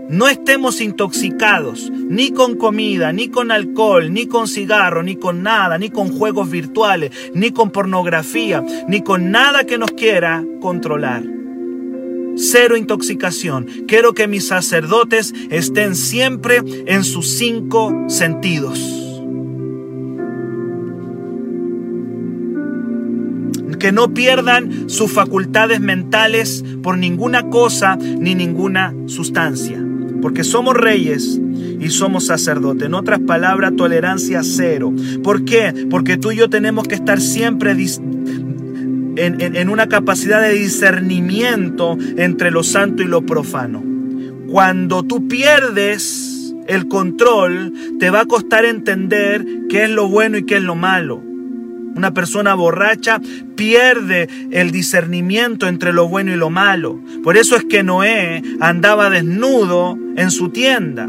no 0.08 0.28
estemos 0.28 0.80
intoxicados 0.80 1.90
ni 1.90 2.30
con 2.30 2.56
comida, 2.56 3.12
ni 3.12 3.28
con 3.28 3.50
alcohol, 3.50 4.12
ni 4.12 4.26
con 4.26 4.48
cigarro, 4.48 5.02
ni 5.02 5.16
con 5.16 5.42
nada, 5.42 5.78
ni 5.78 5.90
con 5.90 6.10
juegos 6.10 6.50
virtuales, 6.50 7.10
ni 7.34 7.50
con 7.50 7.70
pornografía, 7.70 8.62
ni 8.88 9.00
con 9.00 9.30
nada 9.30 9.64
que 9.64 9.78
nos 9.78 9.90
quiera 9.92 10.44
controlar 10.60 11.34
cero 12.36 12.76
intoxicación. 12.76 13.66
Quiero 13.86 14.14
que 14.14 14.28
mis 14.28 14.48
sacerdotes 14.48 15.34
estén 15.50 15.94
siempre 15.94 16.62
en 16.86 17.04
sus 17.04 17.36
cinco 17.36 18.06
sentidos. 18.08 18.78
Que 23.78 23.92
no 23.92 24.14
pierdan 24.14 24.88
sus 24.88 25.12
facultades 25.12 25.78
mentales 25.78 26.64
por 26.82 26.96
ninguna 26.96 27.50
cosa 27.50 27.96
ni 27.96 28.34
ninguna 28.34 28.94
sustancia. 29.06 29.83
Porque 30.24 30.42
somos 30.42 30.74
reyes 30.74 31.38
y 31.78 31.90
somos 31.90 32.24
sacerdotes. 32.24 32.87
En 32.87 32.94
otras 32.94 33.20
palabras, 33.20 33.76
tolerancia 33.76 34.40
cero. 34.42 34.90
¿Por 35.22 35.44
qué? 35.44 35.87
Porque 35.90 36.16
tú 36.16 36.32
y 36.32 36.37
yo 36.37 36.48
tenemos 36.48 36.88
que 36.88 36.94
estar 36.94 37.20
siempre 37.20 37.76
en, 39.16 39.68
una 39.68 39.87
capacidad 39.87 40.40
de 40.40 40.54
discernimiento 40.54 41.98
entre 42.16 42.50
lo 42.50 42.62
santo 42.62 43.02
y 43.02 43.06
lo 43.06 43.26
profano. 43.26 43.84
Cuando 44.48 45.02
tú 45.02 45.28
pierdes 45.28 46.54
el 46.68 46.88
control, 46.88 47.74
te 48.00 48.08
va 48.08 48.20
a 48.20 48.24
costar 48.24 48.64
entender 48.64 49.44
qué 49.68 49.84
es 49.84 49.90
lo 49.90 50.08
bueno 50.08 50.38
y 50.38 50.46
qué 50.46 50.56
es 50.56 50.62
lo 50.62 50.74
malo. 50.74 51.22
Una 51.94 52.12
persona 52.12 52.54
borracha 52.54 53.20
pierde 53.54 54.28
el 54.50 54.70
discernimiento 54.72 55.68
entre 55.68 55.92
lo 55.92 56.09
bueno 56.09 56.33
y 56.33 56.37
lo 56.37 56.50
malo. 56.50 57.00
Por 57.22 57.37
eso 57.37 57.57
es 57.57 57.64
que 57.64 57.83
Noé 57.83 58.42
andaba 58.61 59.11
desnudo 59.11 59.96
en 60.16 60.30
su 60.30 60.48
tienda 60.48 61.09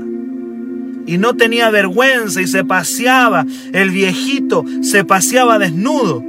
y 1.07 1.17
no 1.17 1.35
tenía 1.35 1.69
vergüenza 1.69 2.41
y 2.41 2.47
se 2.47 2.63
paseaba. 2.63 3.45
El 3.73 3.89
viejito 3.91 4.63
se 4.81 5.03
paseaba 5.03 5.59
desnudo. 5.59 6.23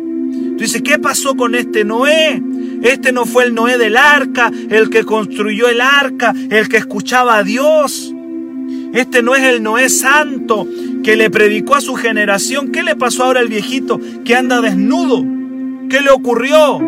Tú 0.57 0.63
dices, 0.63 0.83
¿qué 0.83 0.99
pasó 0.99 1.37
con 1.37 1.55
este 1.55 1.85
Noé? 1.85 2.43
Este 2.83 3.13
no 3.13 3.27
fue 3.27 3.45
el 3.45 3.55
Noé 3.55 3.79
del 3.79 3.97
arca, 3.97 4.51
el 4.71 4.91
que 4.91 5.05
construyó 5.05 5.69
el 5.69 5.81
arca, 5.81 6.35
el 6.51 6.69
que 6.69 6.79
escuchaba 6.79 7.39
a 7.39 7.43
Dios. 7.43 8.13
Este 8.93 9.23
no 9.23 9.35
es 9.35 9.43
el 9.43 9.63
Noé 9.63 9.89
santo 9.89 10.67
que 11.07 11.15
le 11.15 11.31
predicó 11.31 11.77
a 11.77 11.81
su 11.81 11.95
generación. 11.95 12.73
¿Qué 12.73 12.83
le 12.83 12.97
pasó 12.97 13.23
ahora 13.23 13.39
al 13.39 13.47
viejito 13.47 14.01
que 14.25 14.35
anda 14.35 14.61
desnudo? 14.61 15.25
¿Qué 15.89 16.01
le 16.01 16.11
ocurrió? 16.11 16.81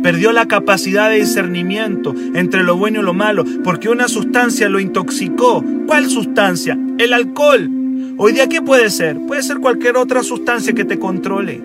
Perdió 0.00 0.30
la 0.30 0.46
capacidad 0.46 1.10
de 1.10 1.16
discernimiento 1.16 2.14
entre 2.34 2.62
lo 2.62 2.76
bueno 2.76 3.00
y 3.00 3.02
lo 3.02 3.12
malo, 3.12 3.44
porque 3.64 3.88
una 3.88 4.06
sustancia 4.06 4.68
lo 4.68 4.78
intoxicó. 4.78 5.64
¿Cuál 5.88 6.08
sustancia? 6.08 6.78
El 6.98 7.12
alcohol. 7.12 7.68
Hoy 8.16 8.32
día, 8.32 8.48
¿qué 8.48 8.62
puede 8.62 8.88
ser? 8.90 9.18
Puede 9.26 9.42
ser 9.42 9.58
cualquier 9.58 9.96
otra 9.96 10.22
sustancia 10.22 10.72
que 10.72 10.84
te 10.84 11.00
controle. 11.00 11.60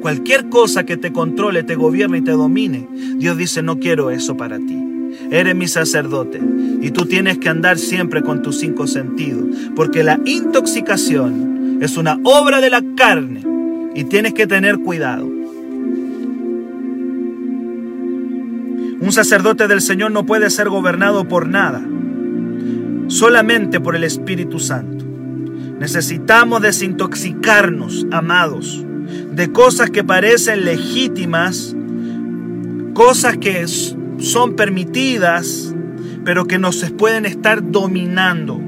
Cualquier 0.00 0.48
cosa 0.48 0.86
que 0.86 0.96
te 0.96 1.12
controle, 1.12 1.64
te 1.64 1.74
gobierne 1.74 2.18
y 2.18 2.22
te 2.22 2.30
domine. 2.30 2.86
Dios 3.16 3.36
dice, 3.36 3.64
no 3.64 3.80
quiero 3.80 4.12
eso 4.12 4.36
para 4.36 4.58
ti. 4.58 4.95
Eres 5.30 5.54
mi 5.56 5.68
sacerdote 5.68 6.40
y 6.80 6.90
tú 6.90 7.06
tienes 7.06 7.38
que 7.38 7.48
andar 7.48 7.78
siempre 7.78 8.22
con 8.22 8.42
tus 8.42 8.58
cinco 8.58 8.86
sentidos, 8.86 9.44
porque 9.74 10.04
la 10.04 10.20
intoxicación 10.24 11.78
es 11.80 11.96
una 11.96 12.18
obra 12.22 12.60
de 12.60 12.70
la 12.70 12.82
carne 12.96 13.42
y 13.94 14.04
tienes 14.04 14.34
que 14.34 14.46
tener 14.46 14.78
cuidado. 14.78 15.26
Un 18.98 19.12
sacerdote 19.12 19.68
del 19.68 19.80
Señor 19.80 20.10
no 20.10 20.24
puede 20.24 20.48
ser 20.50 20.68
gobernado 20.68 21.28
por 21.28 21.46
nada, 21.48 21.82
solamente 23.08 23.78
por 23.80 23.94
el 23.94 24.04
Espíritu 24.04 24.58
Santo. 24.58 25.04
Necesitamos 25.78 26.62
desintoxicarnos, 26.62 28.06
amados, 28.10 28.84
de 29.32 29.52
cosas 29.52 29.90
que 29.90 30.02
parecen 30.02 30.64
legítimas, 30.64 31.76
cosas 32.94 33.36
que 33.36 33.62
son 34.18 34.56
permitidas, 34.56 35.74
pero 36.24 36.46
que 36.46 36.58
nos 36.58 36.82
pueden 36.92 37.26
estar 37.26 37.70
dominando. 37.70 38.60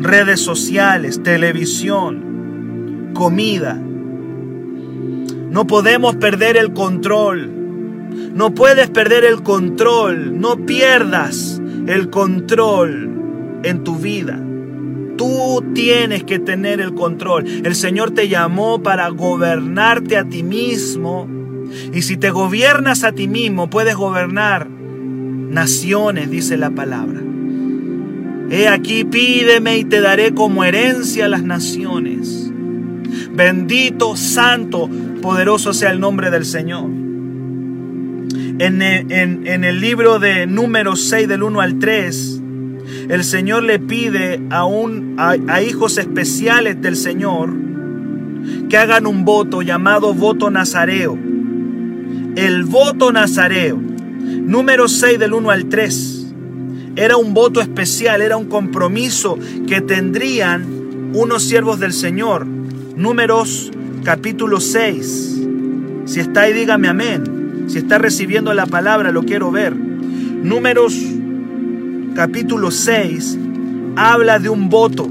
Redes 0.00 0.40
sociales, 0.40 1.22
televisión, 1.22 3.12
comida. 3.14 3.80
No 5.50 5.66
podemos 5.66 6.16
perder 6.16 6.56
el 6.56 6.72
control. 6.72 7.50
No 8.34 8.54
puedes 8.54 8.90
perder 8.90 9.24
el 9.24 9.42
control. 9.42 10.40
No 10.40 10.56
pierdas 10.66 11.62
el 11.86 12.10
control 12.10 13.60
en 13.62 13.84
tu 13.84 13.96
vida. 13.96 14.40
Tú 15.16 15.64
tienes 15.74 16.24
que 16.24 16.38
tener 16.38 16.80
el 16.80 16.94
control. 16.94 17.46
El 17.46 17.74
Señor 17.74 18.10
te 18.10 18.28
llamó 18.28 18.82
para 18.82 19.08
gobernarte 19.08 20.16
a 20.16 20.24
ti 20.24 20.42
mismo. 20.42 21.28
Y 21.92 22.02
si 22.02 22.16
te 22.16 22.30
gobiernas 22.30 23.04
a 23.04 23.12
ti 23.12 23.28
mismo, 23.28 23.70
puedes 23.70 23.96
gobernar 23.96 24.68
naciones, 24.68 26.30
dice 26.30 26.56
la 26.56 26.70
palabra. 26.70 27.20
He 28.50 28.68
aquí, 28.68 29.04
pídeme 29.04 29.78
y 29.78 29.84
te 29.84 30.00
daré 30.00 30.34
como 30.34 30.64
herencia 30.64 31.28
las 31.28 31.42
naciones. 31.42 32.50
Bendito, 33.32 34.16
santo, 34.16 34.88
poderoso 35.22 35.72
sea 35.72 35.90
el 35.90 36.00
nombre 36.00 36.30
del 36.30 36.44
Señor. 36.44 36.90
En, 38.58 38.82
el 38.82 39.80
libro 39.80 40.18
de 40.20 40.46
números 40.46 41.02
6 41.08 41.26
del 41.26 41.42
1 41.42 41.60
al 41.60 41.78
3, 41.78 42.42
el 43.08 43.24
Señor 43.24 43.64
le 43.64 43.80
pide 43.80 44.40
a, 44.50 44.64
un, 44.64 45.16
a, 45.18 45.62
hijos 45.62 45.98
especiales 45.98 46.80
del 46.80 46.96
Señor 46.96 47.52
que 48.68 48.76
hagan 48.76 49.06
un 49.06 49.24
voto 49.24 49.62
llamado 49.62 50.14
voto 50.14 50.50
nazareo. 50.50 51.18
El 52.36 52.64
voto 52.64 53.12
nazareo, 53.12 53.76
número 53.76 54.88
6 54.88 55.20
del 55.20 55.34
1 55.34 55.50
al 55.50 55.66
3, 55.66 56.26
era 56.96 57.16
un 57.16 57.32
voto 57.32 57.60
especial, 57.60 58.22
era 58.22 58.36
un 58.36 58.46
compromiso 58.46 59.38
que 59.68 59.80
tendrían 59.80 61.12
unos 61.14 61.44
siervos 61.44 61.78
del 61.78 61.92
Señor. 61.92 62.44
Números 62.44 63.70
capítulo 64.02 64.60
6. 64.60 65.42
Si 66.06 66.20
está 66.20 66.42
ahí, 66.42 66.52
dígame 66.52 66.88
amén. 66.88 67.66
Si 67.68 67.78
está 67.78 67.98
recibiendo 67.98 68.52
la 68.52 68.66
palabra, 68.66 69.12
lo 69.12 69.22
quiero 69.22 69.52
ver. 69.52 69.74
Números 69.74 70.94
capítulo 72.16 72.72
6 72.72 73.38
habla 73.94 74.40
de 74.40 74.48
un 74.48 74.68
voto 74.70 75.08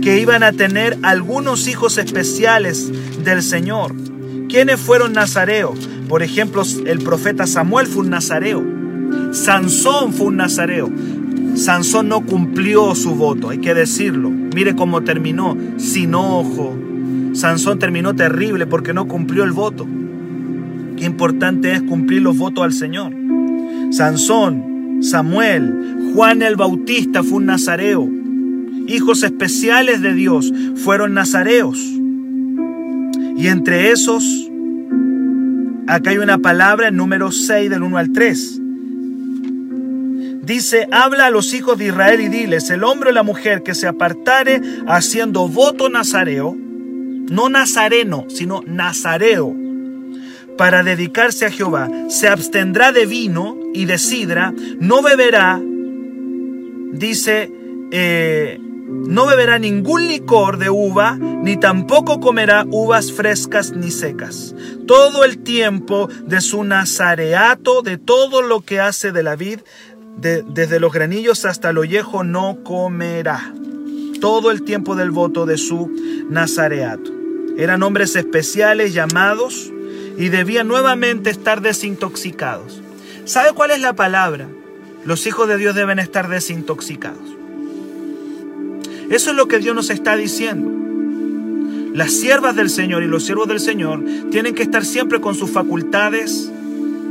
que 0.00 0.20
iban 0.20 0.44
a 0.44 0.52
tener 0.52 0.96
algunos 1.02 1.66
hijos 1.66 1.98
especiales 1.98 2.92
del 3.24 3.42
Señor. 3.42 3.94
¿Quiénes 4.48 4.80
fueron 4.80 5.12
nazareos? 5.12 5.88
Por 6.08 6.22
ejemplo, 6.22 6.62
el 6.86 7.00
profeta 7.00 7.46
Samuel 7.46 7.86
fue 7.86 8.02
un 8.02 8.10
nazareo. 8.10 8.64
Sansón 9.32 10.12
fue 10.12 10.28
un 10.28 10.36
nazareo. 10.38 10.90
Sansón 11.54 12.08
no 12.08 12.24
cumplió 12.24 12.94
su 12.94 13.14
voto, 13.14 13.50
hay 13.50 13.58
que 13.58 13.74
decirlo. 13.74 14.30
Mire 14.30 14.74
cómo 14.74 15.02
terminó, 15.02 15.56
sin 15.76 16.14
ojo. 16.14 16.76
Sansón 17.34 17.78
terminó 17.78 18.14
terrible 18.14 18.66
porque 18.66 18.94
no 18.94 19.06
cumplió 19.06 19.44
el 19.44 19.52
voto. 19.52 19.86
Qué 20.96 21.04
importante 21.04 21.72
es 21.72 21.82
cumplir 21.82 22.22
los 22.22 22.38
votos 22.38 22.64
al 22.64 22.72
Señor. 22.72 23.12
Sansón, 23.90 24.98
Samuel, 25.02 26.12
Juan 26.14 26.42
el 26.42 26.56
Bautista 26.56 27.22
fue 27.22 27.38
un 27.38 27.46
nazareo. 27.46 28.08
Hijos 28.86 29.22
especiales 29.22 30.00
de 30.00 30.14
Dios 30.14 30.52
fueron 30.76 31.12
nazareos. 31.12 31.97
Y 33.38 33.46
entre 33.46 33.92
esos, 33.92 34.24
acá 35.86 36.10
hay 36.10 36.18
una 36.18 36.38
palabra 36.38 36.88
en 36.88 36.96
número 36.96 37.30
6 37.30 37.70
del 37.70 37.84
1 37.84 37.96
al 37.96 38.10
3. 38.12 38.60
Dice, 40.42 40.88
habla 40.90 41.26
a 41.26 41.30
los 41.30 41.54
hijos 41.54 41.78
de 41.78 41.86
Israel 41.86 42.20
y 42.20 42.28
diles, 42.28 42.68
el 42.70 42.82
hombre 42.82 43.10
o 43.10 43.12
la 43.12 43.22
mujer 43.22 43.62
que 43.62 43.76
se 43.76 43.86
apartare 43.86 44.60
haciendo 44.88 45.46
voto 45.46 45.88
nazareo, 45.88 46.56
no 46.58 47.48
nazareno, 47.48 48.24
sino 48.28 48.60
nazareo, 48.66 49.54
para 50.56 50.82
dedicarse 50.82 51.46
a 51.46 51.52
Jehová, 51.52 51.88
se 52.08 52.26
abstendrá 52.26 52.90
de 52.90 53.06
vino 53.06 53.56
y 53.72 53.84
de 53.84 53.98
sidra, 53.98 54.52
no 54.80 55.00
beberá, 55.00 55.60
dice, 56.92 57.52
eh, 57.92 58.58
no 58.88 59.26
beberá 59.26 59.58
ningún 59.58 60.08
licor 60.08 60.58
de 60.58 60.70
uva, 60.70 61.16
ni 61.16 61.56
tampoco 61.56 62.20
comerá 62.20 62.64
uvas 62.70 63.12
frescas 63.12 63.72
ni 63.72 63.90
secas. 63.90 64.54
Todo 64.86 65.24
el 65.24 65.38
tiempo 65.38 66.08
de 66.24 66.40
su 66.40 66.64
nazareato, 66.64 67.82
de 67.82 67.98
todo 67.98 68.42
lo 68.42 68.62
que 68.62 68.80
hace 68.80 69.12
de 69.12 69.22
la 69.22 69.36
vid, 69.36 69.60
desde 70.16 70.80
los 70.80 70.92
granillos 70.92 71.44
hasta 71.44 71.70
el 71.70 71.78
ollejo, 71.78 72.24
no 72.24 72.58
comerá. 72.64 73.52
Todo 74.20 74.50
el 74.50 74.62
tiempo 74.62 74.96
del 74.96 75.10
voto 75.10 75.46
de 75.46 75.58
su 75.58 75.90
nazareato. 76.28 77.12
Eran 77.56 77.82
hombres 77.82 78.16
especiales 78.16 78.94
llamados 78.94 79.72
y 80.16 80.28
debían 80.30 80.66
nuevamente 80.66 81.30
estar 81.30 81.60
desintoxicados. 81.60 82.80
¿Sabe 83.24 83.52
cuál 83.52 83.70
es 83.70 83.80
la 83.80 83.94
palabra? 83.94 84.48
Los 85.04 85.26
hijos 85.26 85.48
de 85.48 85.56
Dios 85.58 85.74
deben 85.74 85.98
estar 85.98 86.28
desintoxicados. 86.28 87.37
Eso 89.10 89.30
es 89.30 89.36
lo 89.36 89.48
que 89.48 89.58
Dios 89.58 89.74
nos 89.74 89.90
está 89.90 90.16
diciendo. 90.16 90.70
Las 91.94 92.12
siervas 92.12 92.54
del 92.54 92.70
Señor 92.70 93.02
y 93.02 93.06
los 93.06 93.24
siervos 93.24 93.48
del 93.48 93.60
Señor 93.60 94.04
tienen 94.30 94.54
que 94.54 94.62
estar 94.62 94.84
siempre 94.84 95.20
con 95.20 95.34
sus 95.34 95.50
facultades 95.50 96.50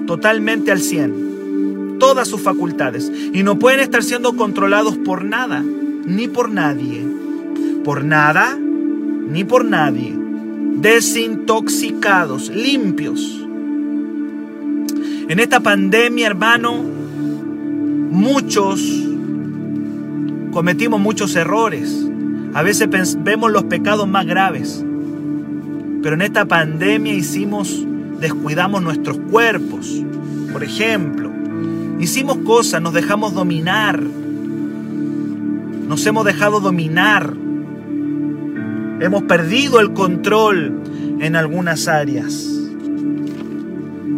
totalmente 0.06 0.72
al 0.72 0.80
100. 0.80 1.98
Todas 2.00 2.28
sus 2.28 2.42
facultades. 2.42 3.12
Y 3.34 3.44
no 3.44 3.60
pueden 3.60 3.80
estar 3.80 4.04
siendo 4.04 4.36
controlados 4.36 4.98
por 4.98 5.26
nada, 5.26 5.64
ni 6.06 6.28
por 6.28 6.50
nadie. 6.50 7.06
Por 7.84 8.04
nada, 8.04 8.58
ni 8.58 9.44
por 9.44 9.66
nadie 9.66 10.28
desintoxicados, 10.82 12.50
limpios. 12.50 13.44
En 15.30 15.40
esta 15.40 15.60
pandemia, 15.60 16.28
hermano, 16.28 16.84
muchos 18.12 18.80
cometimos 20.58 21.00
muchos 21.00 21.36
errores. 21.36 22.10
A 22.56 22.64
veces 22.64 22.90
vemos 23.22 23.52
los 23.52 23.66
pecados 23.66 24.08
más 24.08 24.26
graves. 24.26 24.84
Pero 26.02 26.16
en 26.16 26.24
esta 26.24 26.46
pandemia 26.46 27.14
hicimos, 27.14 27.86
descuidamos 28.20 28.82
nuestros 28.82 29.20
cuerpos. 29.30 30.04
Por 30.52 30.64
ejemplo, 30.64 31.32
hicimos 32.00 32.38
cosas, 32.40 32.82
nos 32.82 32.94
dejamos 32.94 33.36
dominar. 33.36 34.02
Nos 35.88 36.04
hemos 36.08 36.26
dejado 36.26 36.60
dominar 36.60 37.36
Hemos 39.00 39.24
perdido 39.24 39.80
el 39.80 39.94
control 39.94 40.82
en 41.20 41.36
algunas 41.36 41.88
áreas. 41.88 42.50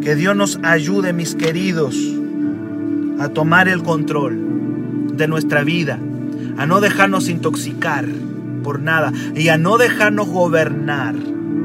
Que 0.01 0.15
Dios 0.15 0.37
nos 0.37 0.57
ayude, 0.63 1.11
mis 1.11 1.35
queridos, 1.35 1.97
a 3.19 3.27
tomar 3.27 3.67
el 3.67 3.83
control 3.83 4.39
de 5.17 5.27
nuestra 5.27 5.65
vida, 5.65 5.99
a 6.59 6.65
no 6.65 6.81
dejarnos 6.81 7.29
intoxicar 7.29 8.05
por 8.63 8.81
nada 8.81 9.13
y 9.33 9.47
a 9.47 9.57
no 9.57 9.77
dejarnos 9.77 10.27
gobernar 10.27 11.15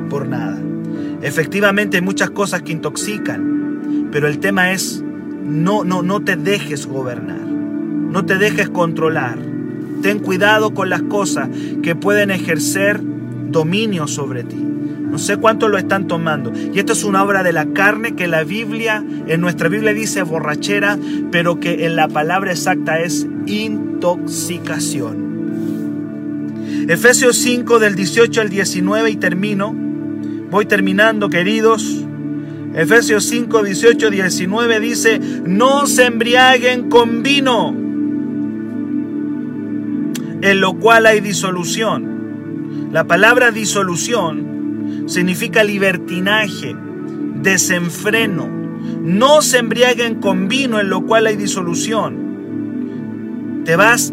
por 0.08 0.28
nada. 0.28 0.56
Efectivamente 1.20 1.96
hay 1.96 2.02
muchas 2.02 2.30
cosas 2.30 2.62
que 2.62 2.70
intoxican, 2.70 4.08
pero 4.12 4.28
el 4.28 4.38
tema 4.38 4.70
es 4.70 5.02
no 5.44 5.82
no 5.82 6.02
no 6.02 6.22
te 6.22 6.36
dejes 6.36 6.86
gobernar. 6.86 7.40
No 7.40 8.24
te 8.24 8.38
dejes 8.38 8.68
controlar. 8.70 9.36
Ten 10.00 10.20
cuidado 10.20 10.72
con 10.74 10.88
las 10.88 11.02
cosas 11.02 11.48
que 11.82 11.96
pueden 11.96 12.30
ejercer 12.30 13.00
dominio 13.50 14.06
sobre 14.06 14.44
ti. 14.44 14.64
No 15.14 15.18
sé 15.20 15.36
cuánto 15.36 15.68
lo 15.68 15.78
están 15.78 16.08
tomando. 16.08 16.52
Y 16.74 16.76
esto 16.80 16.92
es 16.92 17.04
una 17.04 17.22
obra 17.22 17.44
de 17.44 17.52
la 17.52 17.66
carne 17.66 18.16
que 18.16 18.26
la 18.26 18.42
Biblia, 18.42 19.04
en 19.28 19.40
nuestra 19.40 19.68
Biblia 19.68 19.94
dice 19.94 20.24
borrachera, 20.24 20.98
pero 21.30 21.60
que 21.60 21.86
en 21.86 21.94
la 21.94 22.08
palabra 22.08 22.50
exacta 22.50 22.98
es 22.98 23.24
intoxicación. 23.46 25.22
Efesios 26.88 27.36
5 27.36 27.78
del 27.78 27.94
18 27.94 28.40
al 28.40 28.48
19 28.48 29.08
y 29.12 29.14
termino. 29.14 29.72
Voy 30.50 30.66
terminando, 30.66 31.30
queridos. 31.30 32.04
Efesios 32.74 33.24
5, 33.26 33.62
18, 33.62 34.10
19 34.10 34.80
dice, 34.80 35.20
no 35.44 35.86
se 35.86 36.06
embriaguen 36.06 36.90
con 36.90 37.22
vino, 37.22 37.68
en 40.42 40.60
lo 40.60 40.74
cual 40.80 41.06
hay 41.06 41.20
disolución. 41.20 42.88
La 42.90 43.04
palabra 43.04 43.52
disolución 43.52 44.53
significa 45.06 45.64
libertinaje, 45.64 46.74
desenfreno. 47.42 48.48
No 49.02 49.42
se 49.42 49.58
embriaguen 49.58 50.20
con 50.20 50.48
vino, 50.48 50.80
en 50.80 50.90
lo 50.90 51.04
cual 51.06 51.26
hay 51.26 51.36
disolución. 51.36 52.24
Te 53.64 53.76
vas 53.76 54.12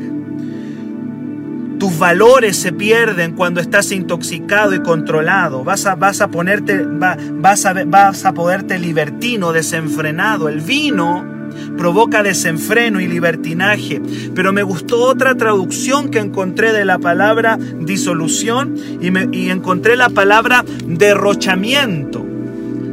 tus 1.81 1.97
valores 1.97 2.57
se 2.57 2.71
pierden 2.71 3.31
cuando 3.31 3.59
estás 3.59 3.91
intoxicado 3.91 4.75
y 4.75 4.83
controlado. 4.83 5.63
Vas 5.63 5.87
a, 5.87 5.95
vas 5.95 6.21
a 6.21 6.27
ponerte, 6.27 6.85
vas, 6.85 7.65
a, 7.65 7.73
vas 7.85 8.23
a 8.23 8.33
poderte 8.33 8.77
libertino, 8.77 9.51
desenfrenado. 9.51 10.47
El 10.47 10.61
vino 10.61 11.25
provoca 11.77 12.23
desenfreno 12.23 12.99
y 12.99 13.07
libertinaje. 13.07 14.01
Pero 14.33 14.53
me 14.53 14.63
gustó 14.63 15.01
otra 15.01 15.35
traducción 15.35 16.09
que 16.09 16.19
encontré 16.19 16.73
de 16.73 16.85
la 16.85 16.99
palabra 16.99 17.57
disolución 17.57 18.75
y, 19.01 19.49
encontré 19.49 19.95
la 19.95 20.09
palabra 20.09 20.63
derrochamiento. 20.85 22.25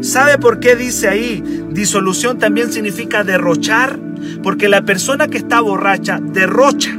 ¿Sabe 0.01 0.39
por 0.39 0.61
qué 0.61 0.77
dice 0.77 1.09
ahí 1.09 1.43
disolución 1.71 2.39
también 2.39 2.73
significa 2.73 3.25
derrochar? 3.25 3.99
Porque 4.43 4.69
la 4.69 4.83
persona 4.83 5.29
que 5.29 5.39
está 5.39 5.61
borracha 5.61 6.21
derrocha 6.21 6.99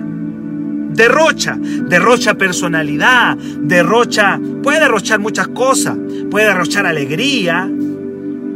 derrocha, 1.00 1.58
derrocha 1.60 2.34
personalidad, 2.34 3.38
derrocha, 3.38 4.40
puede 4.62 4.82
derrochar 4.82 5.20
muchas 5.20 5.48
cosas, 5.48 5.98
puede 6.30 6.48
derrochar 6.48 6.86
alegría, 6.86 7.70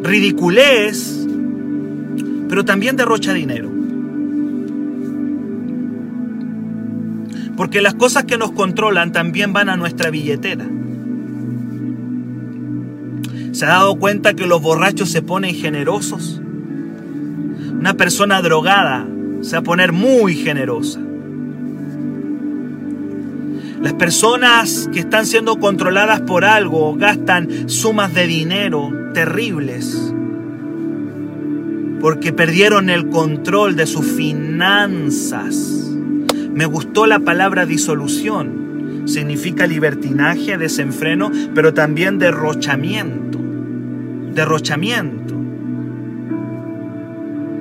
ridiculez, 0.04 1.23
pero 2.54 2.66
también 2.66 2.96
derrocha 2.96 3.34
dinero. 3.34 3.68
Porque 7.58 7.82
las 7.82 7.96
cosas 7.96 8.26
que 8.26 8.38
nos 8.38 8.52
controlan 8.52 9.12
también 9.12 9.54
van 9.54 9.70
a 9.70 9.76
nuestra 9.76 10.12
billetera. 10.12 10.64
¿Se 13.54 13.66
ha 13.66 13.70
dado 13.70 13.96
cuenta 13.96 14.36
que 14.36 14.46
los 14.46 14.62
borrachos 14.62 15.10
se 15.10 15.24
ponen 15.24 15.56
generosos? 15.56 16.44
Una 17.72 17.96
persona 17.96 18.40
drogada 18.44 19.08
se 19.42 19.54
va 19.54 19.62
a 19.62 19.64
poner 19.64 19.92
muy 19.92 20.36
generosa. 20.36 21.00
Las 23.82 23.94
personas 23.94 24.92
que 24.94 25.00
están 25.00 25.26
siendo 25.26 25.60
controladas 25.60 26.22
por 26.22 26.46
algo 26.46 26.94
gastan 26.98 27.68
sumas 27.68 28.14
de 28.14 28.28
dinero 28.28 28.92
terribles 29.16 30.14
porque 32.04 32.34
perdieron 32.34 32.90
el 32.90 33.08
control 33.08 33.78
de 33.78 33.86
sus 33.86 34.06
finanzas. 34.06 35.56
Me 36.54 36.66
gustó 36.66 37.08
la 37.08 37.20
palabra 37.20 37.66
disolución. 37.66 39.04
Significa 39.06 39.68
libertinaje, 39.68 40.58
desenfreno, 40.58 41.32
pero 41.56 41.74
también 41.74 42.20
derrochamiento. 42.20 43.40
Derrochamiento. 44.34 45.34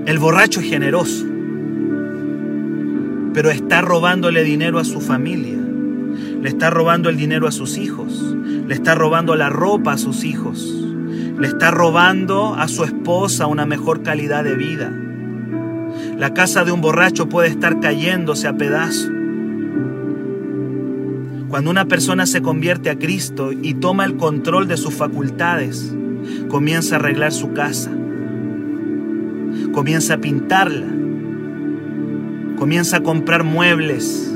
El 0.07 0.19
borracho 0.19 0.59
es 0.59 0.69
generoso, 0.69 1.25
pero 3.33 3.49
está 3.53 3.81
robándole 3.81 4.43
dinero 4.43 4.81
a 4.81 4.85
su 4.85 5.01
familia 5.01 5.61
le 6.43 6.49
está 6.49 6.71
robando 6.71 7.09
el 7.09 7.17
dinero 7.17 7.47
a 7.47 7.53
sus 7.53 7.79
hijos, 7.79 8.35
le 8.67 8.75
está 8.75 8.97
robando 8.97 9.37
la 9.37 9.49
ropa 9.49 9.93
a 9.93 9.99
sus 9.99 10.25
hijos, 10.25 10.82
le 11.39 11.49
está 11.49 11.71
robando 11.71 12.55
a 12.55 12.69
su 12.69 12.85
esposa 12.85 13.47
una 13.47 13.67
mejor 13.67 14.03
calidad 14.03 14.45
de 14.45 14.55
vida. 14.55 14.93
La 16.19 16.35
casa 16.35 16.65
de 16.65 16.73
un 16.73 16.81
borracho 16.81 17.29
puede 17.29 17.49
estar 17.49 17.81
cayéndose 17.81 18.49
a 18.49 18.57
pedazos. 18.57 19.11
Cuando 21.49 21.71
una 21.71 21.85
persona 21.87 22.27
se 22.27 22.41
convierte 22.41 22.89
a 22.91 22.99
Cristo 22.99 23.53
y 23.53 23.75
toma 23.75 24.05
el 24.05 24.17
control 24.17 24.69
de 24.69 24.77
sus 24.77 24.95
facultades, 24.95 25.95
comienza 26.49 26.97
a 26.97 26.99
arreglar 26.99 27.33
su 27.33 27.53
casa, 27.53 27.91
comienza 29.73 30.15
a 30.15 30.19
pintarla, 30.19 30.87
comienza 32.57 32.99
a 32.99 33.03
comprar 33.03 33.45
muebles, 33.45 34.33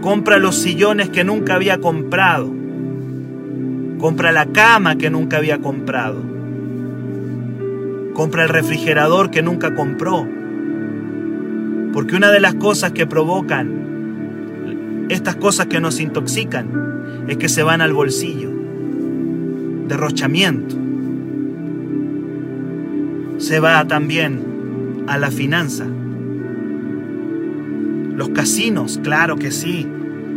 Compra 0.00 0.38
los 0.38 0.56
sillones 0.56 1.10
que 1.10 1.24
nunca 1.24 1.54
había 1.54 1.78
comprado. 1.78 2.50
Compra 4.00 4.32
la 4.32 4.46
cama 4.46 4.96
que 4.96 5.10
nunca 5.10 5.36
había 5.36 5.58
comprado. 5.58 6.22
Compra 8.14 8.44
el 8.44 8.48
refrigerador 8.48 9.30
que 9.30 9.42
nunca 9.42 9.74
compró. 9.74 10.26
Porque 11.92 12.16
una 12.16 12.30
de 12.30 12.40
las 12.40 12.54
cosas 12.54 12.92
que 12.92 13.06
provocan 13.06 15.06
estas 15.10 15.36
cosas 15.36 15.66
que 15.66 15.80
nos 15.80 16.00
intoxican 16.00 17.26
es 17.28 17.36
que 17.36 17.50
se 17.50 17.62
van 17.62 17.82
al 17.82 17.92
bolsillo. 17.92 18.50
Derrochamiento. 19.86 20.76
Se 23.36 23.60
va 23.60 23.86
también 23.86 25.04
a 25.08 25.18
la 25.18 25.30
finanza. 25.30 25.84
Los 28.14 28.30
casinos, 28.30 28.98
claro 29.02 29.36
que 29.36 29.50
sí. 29.50 29.86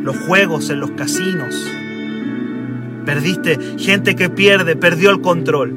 Los 0.02 0.18
juegos 0.18 0.70
en 0.70 0.82
los 0.82 0.92
casinos. 0.92 1.66
Perdiste 3.06 3.60
gente 3.78 4.16
que 4.16 4.30
pierde, 4.30 4.76
perdió 4.76 5.10
el 5.12 5.22
control. 5.22 5.76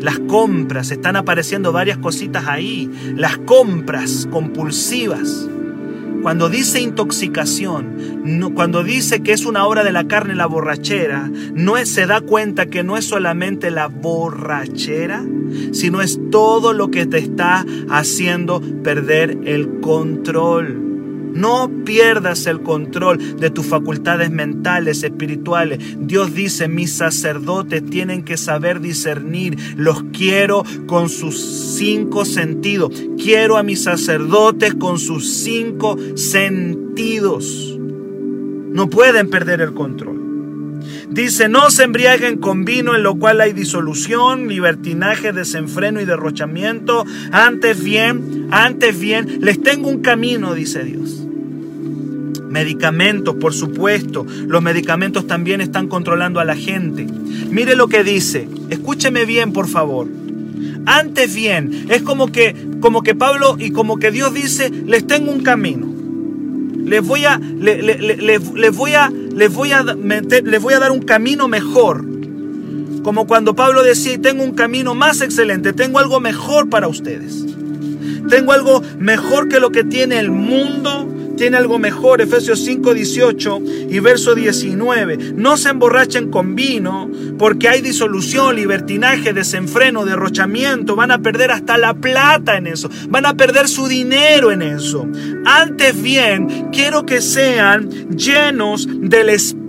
Las 0.00 0.18
compras, 0.18 0.90
están 0.90 1.16
apareciendo 1.16 1.72
varias 1.72 1.98
cositas 1.98 2.46
ahí. 2.46 2.90
Las 3.16 3.38
compras 3.38 4.28
compulsivas. 4.30 5.48
Cuando 6.22 6.48
dice 6.48 6.80
intoxicación, 6.80 8.52
cuando 8.54 8.84
dice 8.84 9.24
que 9.24 9.32
es 9.32 9.44
una 9.44 9.66
obra 9.66 9.82
de 9.82 9.90
la 9.90 10.06
carne 10.06 10.36
la 10.36 10.46
borrachera, 10.46 11.28
no 11.52 11.74
se 11.84 12.06
da 12.06 12.20
cuenta 12.20 12.66
que 12.66 12.84
no 12.84 12.96
es 12.96 13.06
solamente 13.06 13.72
la 13.72 13.88
borrachera, 13.88 15.24
sino 15.72 16.00
es 16.00 16.20
todo 16.30 16.74
lo 16.74 16.92
que 16.92 17.06
te 17.06 17.18
está 17.18 17.66
haciendo 17.90 18.62
perder 18.84 19.36
el 19.44 19.80
control. 19.80 20.81
No 21.32 21.70
pierdas 21.84 22.46
el 22.46 22.62
control 22.62 23.38
de 23.38 23.50
tus 23.50 23.66
facultades 23.66 24.30
mentales, 24.30 25.02
espirituales. 25.02 25.78
Dios 25.98 26.34
dice, 26.34 26.68
mis 26.68 26.92
sacerdotes 26.92 27.84
tienen 27.84 28.22
que 28.22 28.36
saber 28.36 28.80
discernir. 28.80 29.56
Los 29.76 30.02
quiero 30.12 30.64
con 30.86 31.08
sus 31.08 31.40
cinco 31.76 32.24
sentidos. 32.24 32.90
Quiero 33.16 33.56
a 33.56 33.62
mis 33.62 33.82
sacerdotes 33.82 34.74
con 34.74 34.98
sus 34.98 35.32
cinco 35.32 35.96
sentidos. 36.16 37.78
No 37.78 38.88
pueden 38.88 39.30
perder 39.30 39.60
el 39.60 39.74
control. 39.74 40.22
Dice, 41.08 41.48
no 41.48 41.70
se 41.70 41.84
embriaguen 41.84 42.38
con 42.38 42.64
vino 42.64 42.94
en 42.94 43.02
lo 43.02 43.16
cual 43.16 43.40
hay 43.40 43.52
disolución, 43.52 44.48
libertinaje, 44.48 45.32
desenfreno 45.32 46.00
y 46.00 46.04
derrochamiento. 46.04 47.04
Antes 47.30 47.82
bien, 47.82 48.48
antes 48.50 48.98
bien, 48.98 49.38
les 49.42 49.62
tengo 49.62 49.88
un 49.88 50.00
camino, 50.00 50.54
dice 50.54 50.82
Dios. 50.84 51.21
Medicamentos, 52.52 53.34
por 53.36 53.54
supuesto. 53.54 54.26
Los 54.46 54.62
medicamentos 54.62 55.26
también 55.26 55.62
están 55.62 55.88
controlando 55.88 56.38
a 56.38 56.44
la 56.44 56.54
gente. 56.54 57.06
Mire 57.50 57.76
lo 57.76 57.88
que 57.88 58.04
dice. 58.04 58.46
Escúcheme 58.68 59.24
bien, 59.24 59.54
por 59.54 59.68
favor. 59.68 60.06
Antes 60.84 61.34
bien, 61.34 61.86
es 61.88 62.02
como 62.02 62.30
que, 62.30 62.54
como 62.80 63.02
que 63.02 63.14
Pablo 63.14 63.56
y 63.58 63.70
como 63.70 63.98
que 63.98 64.10
Dios 64.10 64.34
dice, 64.34 64.70
les 64.70 65.06
tengo 65.06 65.32
un 65.32 65.42
camino. 65.42 65.90
Les 66.84 67.02
voy 67.02 67.24
a, 67.24 67.38
les, 67.38 68.76
voy 68.76 68.92
a, 68.92 69.10
les 69.10 69.52
voy 69.52 69.72
a 69.72 69.82
les 69.82 70.62
voy 70.62 70.74
a 70.74 70.78
dar 70.78 70.90
un 70.90 71.02
camino 71.02 71.48
mejor. 71.48 72.04
Como 73.02 73.26
cuando 73.26 73.56
Pablo 73.56 73.82
decía, 73.82 74.20
tengo 74.20 74.44
un 74.44 74.52
camino 74.52 74.94
más 74.94 75.22
excelente, 75.22 75.72
tengo 75.72 75.98
algo 75.98 76.20
mejor 76.20 76.68
para 76.68 76.86
ustedes. 76.86 77.46
Tengo 78.28 78.52
algo 78.52 78.82
mejor 78.98 79.48
que 79.48 79.58
lo 79.58 79.70
que 79.70 79.84
tiene 79.84 80.18
el 80.18 80.30
mundo, 80.30 81.08
tiene 81.36 81.56
algo 81.56 81.78
mejor, 81.78 82.20
Efesios 82.20 82.60
5, 82.64 82.94
18 82.94 83.62
y 83.90 83.98
verso 84.00 84.34
19. 84.34 85.32
No 85.34 85.56
se 85.56 85.70
emborrachen 85.70 86.30
con 86.30 86.54
vino, 86.54 87.10
porque 87.38 87.68
hay 87.68 87.80
disolución, 87.80 88.56
libertinaje, 88.56 89.32
desenfreno, 89.32 90.04
derrochamiento. 90.04 90.96
Van 90.96 91.10
a 91.10 91.18
perder 91.20 91.50
hasta 91.50 91.78
la 91.78 91.94
plata 91.94 92.56
en 92.56 92.66
eso. 92.66 92.88
Van 93.08 93.26
a 93.26 93.34
perder 93.34 93.68
su 93.68 93.88
dinero 93.88 94.52
en 94.52 94.62
eso. 94.62 95.06
Antes 95.44 96.00
bien, 96.00 96.68
quiero 96.72 97.04
que 97.06 97.20
sean 97.20 97.88
llenos 98.16 98.86
del 98.88 99.30
Espíritu 99.30 99.61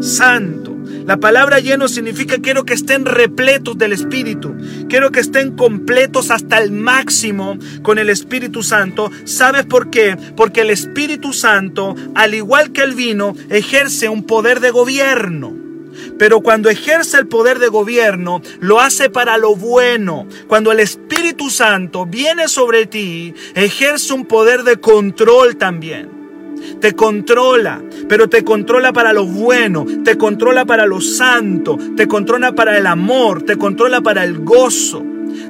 Santo. 0.00 0.76
La 1.06 1.16
palabra 1.16 1.60
lleno 1.60 1.86
significa 1.86 2.38
quiero 2.38 2.64
que 2.64 2.74
estén 2.74 3.04
repletos 3.04 3.78
del 3.78 3.92
Espíritu. 3.92 4.52
Quiero 4.88 5.12
que 5.12 5.20
estén 5.20 5.56
completos 5.56 6.32
hasta 6.32 6.58
el 6.58 6.72
máximo 6.72 7.56
con 7.82 7.98
el 7.98 8.10
Espíritu 8.10 8.64
Santo. 8.64 9.10
¿Sabes 9.24 9.64
por 9.64 9.90
qué? 9.90 10.16
Porque 10.36 10.62
el 10.62 10.70
Espíritu 10.70 11.32
Santo, 11.32 11.94
al 12.16 12.34
igual 12.34 12.72
que 12.72 12.82
el 12.82 12.94
vino, 12.94 13.34
ejerce 13.48 14.08
un 14.08 14.24
poder 14.24 14.58
de 14.58 14.70
gobierno. 14.70 15.56
Pero 16.18 16.40
cuando 16.40 16.68
ejerce 16.68 17.16
el 17.16 17.28
poder 17.28 17.60
de 17.60 17.68
gobierno, 17.68 18.42
lo 18.58 18.80
hace 18.80 19.08
para 19.08 19.38
lo 19.38 19.54
bueno. 19.54 20.26
Cuando 20.48 20.72
el 20.72 20.80
Espíritu 20.80 21.48
Santo 21.48 22.06
viene 22.06 22.48
sobre 22.48 22.86
ti, 22.86 23.34
ejerce 23.54 24.12
un 24.14 24.26
poder 24.26 24.64
de 24.64 24.78
control 24.78 25.56
también 25.56 26.21
te 26.80 26.92
controla, 26.92 27.82
pero 28.08 28.28
te 28.28 28.44
controla 28.44 28.92
para 28.92 29.12
lo 29.12 29.26
bueno, 29.26 29.86
te 30.04 30.16
controla 30.16 30.64
para 30.64 30.86
lo 30.86 31.00
santo, 31.00 31.78
te 31.96 32.06
controla 32.06 32.54
para 32.54 32.76
el 32.78 32.86
amor, 32.86 33.42
te 33.42 33.56
controla 33.56 34.00
para 34.00 34.24
el 34.24 34.38
gozo. 34.40 35.04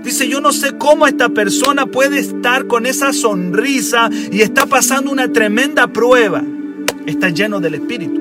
Dice, 0.04 0.28
yo 0.28 0.40
no 0.40 0.52
sé 0.52 0.78
cómo 0.78 1.06
esta 1.06 1.28
persona 1.28 1.86
puede 1.86 2.18
estar 2.18 2.66
con 2.66 2.86
esa 2.86 3.12
sonrisa 3.12 4.10
y 4.30 4.40
está 4.42 4.66
pasando 4.66 5.10
una 5.10 5.32
tremenda 5.32 5.88
prueba. 5.88 6.42
Está 7.06 7.30
lleno 7.30 7.60
del 7.60 7.74
Espíritu. 7.74 8.20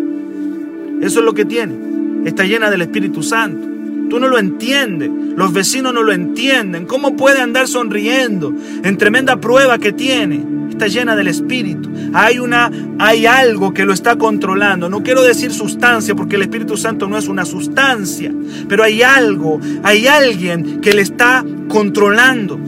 Eso 1.02 1.20
es 1.20 1.26
lo 1.26 1.34
que 1.34 1.46
tiene 1.46 1.92
está 2.26 2.44
llena 2.44 2.70
del 2.70 2.82
Espíritu 2.82 3.24
Santo. 3.24 3.68
Tú 4.12 4.20
no 4.20 4.28
lo 4.28 4.38
entiendes, 4.38 5.10
los 5.38 5.54
vecinos 5.54 5.94
no 5.94 6.04
lo 6.04 6.12
entienden. 6.12 6.86
¿Cómo 6.86 7.16
puede 7.16 7.40
andar 7.40 7.70
sonriendo 7.70 8.54
en 8.84 8.98
tremenda 8.98 9.40
prueba 9.40 9.78
que 9.78 9.94
tiene? 9.94 10.44
Está 10.70 10.88
llena 10.88 11.16
del 11.16 11.30
Espíritu. 11.30 11.90
Hay 12.14 12.38
una, 12.38 12.70
hay 13.00 13.26
algo 13.26 13.74
que 13.74 13.86
lo 13.86 13.94
está 13.94 14.18
controlando. 14.18 14.90
No 14.90 15.02
quiero 15.02 15.22
decir 15.22 15.54
sustancia 15.54 16.14
porque 16.14 16.36
el 16.36 16.42
Espíritu 16.42 16.76
Santo 16.76 17.08
no 17.08 17.18
es 17.18 17.30
una 17.30 17.46
sustancia, 17.46 18.34
pero 18.68 18.84
hay 18.84 19.02
algo, 19.02 19.62
hay 19.82 20.08
alguien 20.08 20.82
que 20.82 20.94
le 20.94 21.04
está 21.04 21.46
controlando. 21.70 22.60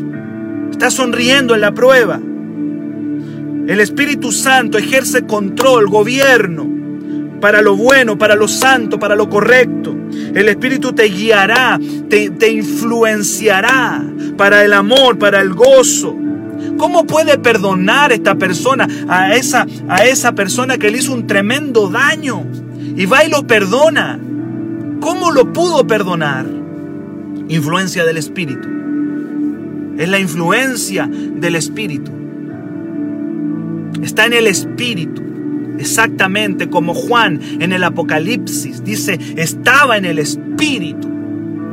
Está 0.72 0.90
sonriendo 0.92 1.56
en 1.56 1.60
la 1.60 1.74
prueba. 1.74 2.22
El 3.68 3.82
Espíritu 3.82 4.32
Santo 4.32 4.78
ejerce 4.78 5.26
control, 5.26 5.88
gobierno 5.88 6.83
para 7.44 7.62
lo 7.62 7.76
bueno, 7.76 8.18
para 8.18 8.38
lo 8.38 8.48
santo, 8.48 8.98
para 8.98 9.18
lo 9.18 9.30
correcto. 9.30 9.94
El 10.34 10.48
Espíritu 10.48 10.94
te 10.94 11.10
guiará, 11.10 11.78
te, 12.08 12.50
influenciará 12.50 14.02
para 14.38 14.64
el 14.64 14.72
amor, 14.72 15.20
para 15.20 15.42
el 15.42 15.54
gozo. 15.54 16.16
¿Cómo 16.78 17.06
puede 17.06 17.38
perdonar 17.38 18.14
esta 18.14 18.36
persona 18.36 18.88
a 19.10 19.36
esa, 19.36 19.68
a 19.90 20.06
esa 20.06 20.32
persona 20.32 20.78
que 20.78 20.90
le 20.90 21.00
hizo 21.00 21.12
un 21.12 21.28
tremendo 21.28 21.90
daño? 21.90 22.46
Y 22.96 23.06
va 23.08 23.26
y 23.26 23.30
lo 23.30 23.46
perdona. 23.46 24.18
¿Cómo 25.02 25.34
lo 25.34 25.52
pudo 25.52 25.86
perdonar? 25.86 26.46
Influencia 27.50 28.06
del 28.06 28.16
Espíritu. 28.20 28.70
Es 29.98 30.08
la 30.08 30.18
influencia 30.18 31.10
del 31.12 31.58
Espíritu. 31.58 32.10
Está 34.02 34.28
en 34.28 34.32
el 34.32 34.48
Espíritu. 34.48 35.33
Exactamente 35.80 36.70
como 36.70 36.94
Juan 36.94 37.40
en 37.60 37.74
el 37.74 37.84
Apocalipsis 37.84 38.84
dice, 38.84 39.20
estaba 39.38 39.98
en 39.98 40.06
el 40.06 40.20
Espíritu, 40.20 41.10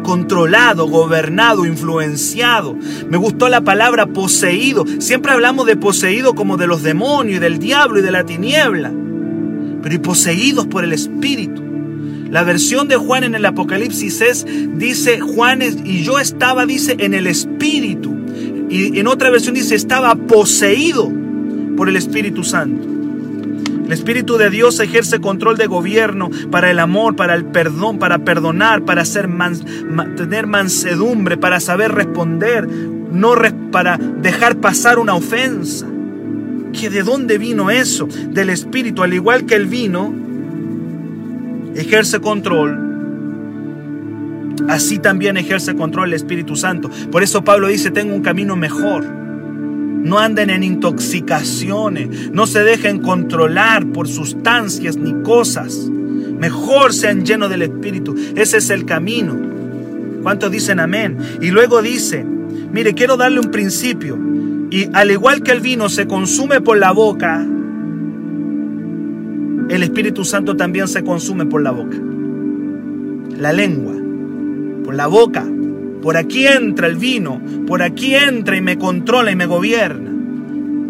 controlado, 0.03 0.89
gobernado, 0.89 1.67
influenciado. 1.67 2.77
Me 3.09 3.17
gustó 3.17 3.49
la 3.49 3.61
palabra 3.61 4.07
poseído. 4.07 4.85
Siempre 4.99 5.33
hablamos 5.33 5.67
de 5.67 5.77
poseído 5.77 6.35
como 6.35 6.57
de 6.57 6.67
los 6.67 6.83
demonios 6.83 7.37
y 7.37 7.41
del 7.41 7.59
diablo 7.59 7.99
y 7.99 8.03
de 8.03 8.11
la 8.11 8.25
tiniebla, 8.25 8.93
pero 9.83 9.95
y 9.95 9.99
poseídos 9.99 10.67
por 10.67 10.85
el 10.85 10.93
Espíritu. 10.93 11.63
La 12.31 12.45
versión 12.45 12.87
de 12.87 12.97
Juan 12.97 13.25
en 13.25 13.35
el 13.35 13.45
Apocalipsis 13.45 14.21
es, 14.21 14.47
dice 14.77 15.19
Juan, 15.19 15.63
y 15.63 16.03
yo 16.05 16.21
estaba, 16.21 16.65
dice, 16.65 16.97
en 17.01 17.13
el 17.13 17.27
Espíritu. 17.27 18.15
Y 18.71 19.01
en 19.01 19.09
otra 19.09 19.31
versión 19.31 19.57
dice, 19.57 19.75
estaba 19.75 20.15
poseído 20.15 21.11
por 21.77 21.89
el 21.89 21.97
Espíritu 21.97 22.45
Santo. 22.45 22.90
El 23.91 23.95
Espíritu 23.95 24.37
de 24.37 24.51
Dios 24.51 24.79
ejerce 24.79 25.21
control 25.21 25.57
de 25.57 25.67
gobierno 25.67 26.31
para 26.53 26.71
el 26.71 26.79
amor, 26.79 27.17
para 27.17 27.35
el 27.35 27.45
perdón, 27.45 27.99
para 27.99 28.21
perdonar, 28.21 28.85
para 28.85 29.03
hacer 29.03 29.29
tener 30.17 30.47
mansedumbre, 30.47 31.37
para 31.37 31.59
saber 31.59 31.91
responder, 31.91 32.69
no 32.69 33.35
para 33.73 33.99
dejar 33.99 34.59
pasar 34.59 35.01
una 35.01 35.17
ofensa. 35.17 35.89
¿Que 36.73 36.89
de 36.89 37.03
dónde 37.03 37.37
vino 37.37 37.69
eso? 37.69 38.07
Del 38.07 38.51
Espíritu, 38.51 39.03
al 39.03 39.13
igual 39.13 39.45
que 39.45 39.57
el 39.57 39.67
vino 39.67 40.15
ejerce 41.75 42.21
control, 42.21 42.79
así 44.69 45.01
también 45.01 45.37
ejerce 45.37 45.75
control 45.75 46.11
el 46.11 46.15
Espíritu 46.15 46.55
Santo. 46.55 46.93
Por 47.11 47.25
eso 47.25 47.43
Pablo 47.43 47.67
dice, 47.67 47.91
tengo 47.91 48.15
un 48.15 48.23
camino 48.23 48.55
mejor 48.55 49.20
no 50.03 50.19
anden 50.19 50.51
en 50.51 50.63
intoxicaciones, 50.63 52.31
no 52.33 52.47
se 52.47 52.63
dejen 52.65 53.01
controlar 53.01 53.87
por 53.87 54.09
sustancias 54.09 54.97
ni 54.97 55.13
cosas. 55.23 55.89
Mejor 56.39 56.95
sean 56.95 57.25
llenos 57.25 57.51
del 57.51 57.63
Espíritu. 57.63 58.15
Ese 58.35 58.59
es 58.59 58.71
el 58.71 58.87
camino. 58.87 59.37
¿Cuántos 60.23 60.51
dicen 60.51 60.81
amén? 60.81 61.19
Y 61.41 61.51
luego 61.51 61.83
dice, 61.83 62.25
mire, 62.73 62.95
quiero 62.95 63.17
darle 63.17 63.41
un 63.41 63.51
principio. 63.51 64.19
Y 64.71 64.89
al 64.93 65.11
igual 65.11 65.43
que 65.43 65.53
el 65.53 65.61
vino 65.61 65.89
se 65.89 66.07
consume 66.07 66.61
por 66.61 66.79
la 66.79 66.93
boca, 66.93 67.45
el 69.69 69.83
Espíritu 69.83 70.25
Santo 70.25 70.57
también 70.57 70.89
se 70.89 71.05
consume 71.05 71.47
por 71.47 71.63
la 71.63 71.71
boca. 71.71 71.97
La 73.37 73.53
lengua, 73.53 73.95
por 74.85 74.95
la 74.95 75.07
boca, 75.07 75.45
por 76.03 76.17
aquí 76.17 76.47
entra 76.47 76.87
el 76.87 76.97
vino, 76.97 77.41
por 77.67 77.83
aquí 77.83 78.15
entra 78.15 78.57
y 78.57 78.61
me 78.61 78.79
controla 78.79 79.31
y 79.31 79.37
me 79.37 79.47
gobierna. 79.47 80.11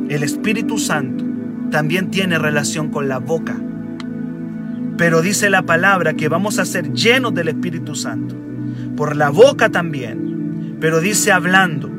El 0.09 0.23
Espíritu 0.23 0.79
Santo 0.79 1.25
también 1.71 2.11
tiene 2.11 2.39
relación 2.39 2.91
con 2.91 3.09
la 3.09 3.19
boca. 3.19 3.57
Pero 4.97 5.23
dice 5.23 5.49
la 5.51 5.63
palabra 5.63 6.15
que 6.15 6.29
vamos 6.29 6.59
a 6.59 6.65
ser 6.65 6.93
llenos 6.93 7.35
del 7.35 7.49
Espíritu 7.49 7.95
Santo. 7.95 8.37
Por 8.97 9.17
la 9.17 9.31
boca 9.31 9.71
también. 9.71 10.77
Pero 10.81 11.01
dice 11.01 11.33
hablando. 11.33 11.91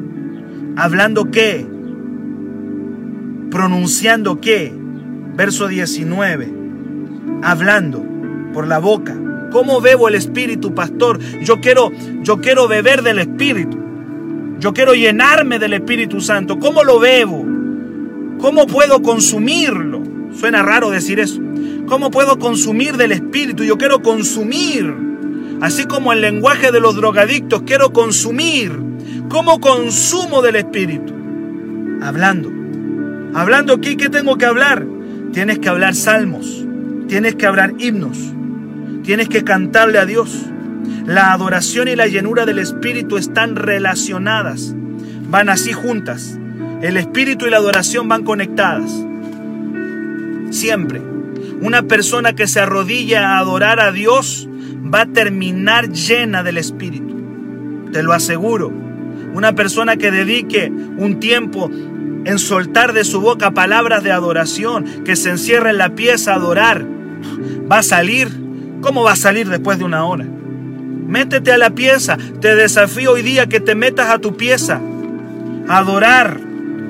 ¿Hablando 0.75 1.31
qué? 1.31 1.65
Pronunciando 3.49 4.39
qué? 4.39 4.73
Verso 5.35 5.67
19. 5.67 6.53
Hablando 7.43 8.05
por 8.53 8.67
la 8.67 8.79
boca. 8.79 9.15
¿Cómo 9.51 9.81
bebo 9.81 10.07
el 10.07 10.15
Espíritu, 10.15 10.73
pastor? 10.73 11.19
Yo 11.43 11.59
quiero, 11.59 11.91
yo 12.21 12.39
quiero 12.39 12.67
beber 12.67 13.03
del 13.03 13.19
Espíritu. 13.19 13.77
Yo 14.59 14.73
quiero 14.73 14.93
llenarme 14.93 15.59
del 15.59 15.73
Espíritu 15.73 16.21
Santo. 16.21 16.57
¿Cómo 16.57 16.83
lo 16.83 16.99
bebo? 16.99 17.45
¿Cómo 18.39 18.65
puedo 18.65 19.01
consumirlo? 19.01 20.01
Suena 20.33 20.63
raro 20.63 20.89
decir 20.89 21.19
eso. 21.19 21.41
¿Cómo 21.85 22.11
puedo 22.11 22.39
consumir 22.39 22.95
del 22.95 23.11
Espíritu? 23.11 23.63
Yo 23.63 23.77
quiero 23.77 24.01
consumir. 24.01 24.95
Así 25.59 25.85
como 25.85 26.13
el 26.13 26.21
lenguaje 26.21 26.71
de 26.71 26.79
los 26.79 26.95
drogadictos, 26.95 27.63
quiero 27.63 27.91
consumir. 27.91 28.71
¿Cómo 29.29 29.59
consumo 29.59 30.41
del 30.41 30.55
Espíritu? 30.55 31.13
Hablando. 32.01 32.51
Hablando 33.33 33.73
aquí, 33.73 33.97
¿qué 33.97 34.09
tengo 34.09 34.37
que 34.37 34.45
hablar? 34.45 34.85
Tienes 35.33 35.59
que 35.59 35.69
hablar 35.69 35.93
salmos. 35.93 36.65
Tienes 37.07 37.35
que 37.35 37.45
hablar 37.45 37.73
himnos 37.77 38.17
Tienes 39.03 39.29
que 39.29 39.43
cantarle 39.43 39.97
a 39.97 40.05
Dios. 40.05 40.45
La 41.05 41.33
adoración 41.33 41.87
y 41.87 41.95
la 41.95 42.07
llenura 42.07 42.45
del 42.45 42.59
Espíritu 42.59 43.17
están 43.17 43.55
relacionadas. 43.55 44.75
Van 45.29 45.49
así 45.49 45.73
juntas. 45.73 46.37
El 46.81 46.97
Espíritu 46.97 47.47
y 47.47 47.49
la 47.49 47.57
adoración 47.57 48.07
van 48.07 48.23
conectadas. 48.23 48.91
Siempre. 50.51 51.01
Una 51.61 51.83
persona 51.83 52.33
que 52.33 52.47
se 52.47 52.59
arrodilla 52.59 53.29
a 53.29 53.39
adorar 53.39 53.79
a 53.79 53.91
Dios 53.91 54.47
va 54.93 55.01
a 55.01 55.05
terminar 55.05 55.89
llena 55.89 56.43
del 56.43 56.57
Espíritu. 56.57 57.89
Te 57.91 58.03
lo 58.03 58.13
aseguro. 58.13 58.71
Una 59.33 59.53
persona 59.53 59.97
que 59.97 60.11
dedique 60.11 60.71
un 60.97 61.19
tiempo 61.19 61.69
en 62.25 62.37
soltar 62.37 62.93
de 62.93 63.03
su 63.03 63.21
boca 63.21 63.51
palabras 63.51 64.03
de 64.03 64.11
adoración, 64.11 64.85
que 65.05 65.15
se 65.15 65.29
encierra 65.29 65.71
en 65.71 65.77
la 65.77 65.95
pieza 65.95 66.33
a 66.33 66.35
adorar, 66.35 66.85
va 67.71 67.79
a 67.79 67.83
salir 67.83 68.40
¿Cómo 68.81 69.03
va 69.03 69.11
a 69.11 69.15
salir 69.15 69.47
después 69.47 69.77
de 69.77 69.85
una 69.85 70.05
hora? 70.05 70.25
Métete 70.25 71.51
a 71.51 71.57
la 71.57 71.69
pieza. 71.69 72.17
Te 72.39 72.55
desafío 72.55 73.11
hoy 73.11 73.21
día 73.21 73.47
que 73.47 73.59
te 73.59 73.75
metas 73.75 74.09
a 74.09 74.19
tu 74.19 74.35
pieza. 74.35 74.81
A 75.67 75.77
adorar, 75.77 76.39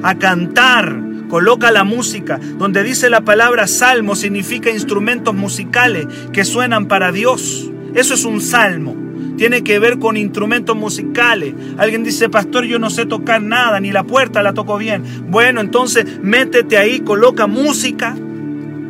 a 0.01 0.17
cantar. 0.17 0.97
Coloca 1.27 1.69
la 1.71 1.83
música. 1.83 2.39
Donde 2.57 2.83
dice 2.83 3.09
la 3.09 3.21
palabra 3.21 3.67
salmo 3.67 4.15
significa 4.15 4.69
instrumentos 4.69 5.35
musicales 5.35 6.07
que 6.31 6.45
suenan 6.45 6.87
para 6.87 7.11
Dios. 7.11 7.69
Eso 7.93 8.13
es 8.13 8.23
un 8.23 8.39
salmo. 8.39 8.95
Tiene 9.37 9.63
que 9.63 9.79
ver 9.79 9.99
con 9.99 10.15
instrumentos 10.15 10.77
musicales. 10.77 11.53
Alguien 11.77 12.03
dice, 12.03 12.29
pastor, 12.29 12.65
yo 12.65 12.79
no 12.79 12.89
sé 12.89 13.05
tocar 13.05 13.41
nada, 13.41 13.79
ni 13.79 13.91
la 13.91 14.03
puerta 14.03 14.43
la 14.43 14.53
toco 14.53 14.77
bien. 14.77 15.03
Bueno, 15.29 15.59
entonces 15.59 16.05
métete 16.21 16.77
ahí, 16.77 17.01
coloca 17.01 17.47
música 17.47 18.15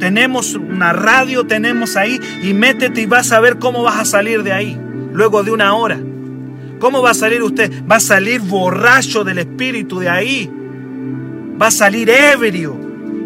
tenemos 0.01 0.55
una 0.55 0.93
radio, 0.93 1.45
tenemos 1.45 1.95
ahí 1.95 2.19
y 2.41 2.55
métete 2.55 3.01
y 3.01 3.05
vas 3.05 3.31
a 3.31 3.39
ver 3.39 3.59
cómo 3.59 3.83
vas 3.83 3.99
a 3.99 4.05
salir 4.05 4.41
de 4.41 4.51
ahí 4.51 4.75
luego 5.13 5.43
de 5.43 5.51
una 5.51 5.75
hora. 5.75 6.01
¿Cómo 6.79 7.03
va 7.03 7.11
a 7.11 7.13
salir 7.13 7.43
usted? 7.43 7.71
Va 7.89 7.97
a 7.97 7.99
salir 7.99 8.41
borracho 8.41 9.23
del 9.23 9.37
espíritu 9.37 9.99
de 9.99 10.09
ahí. 10.09 10.51
Va 11.61 11.67
a 11.67 11.71
salir 11.71 12.09
ebrio. 12.09 12.75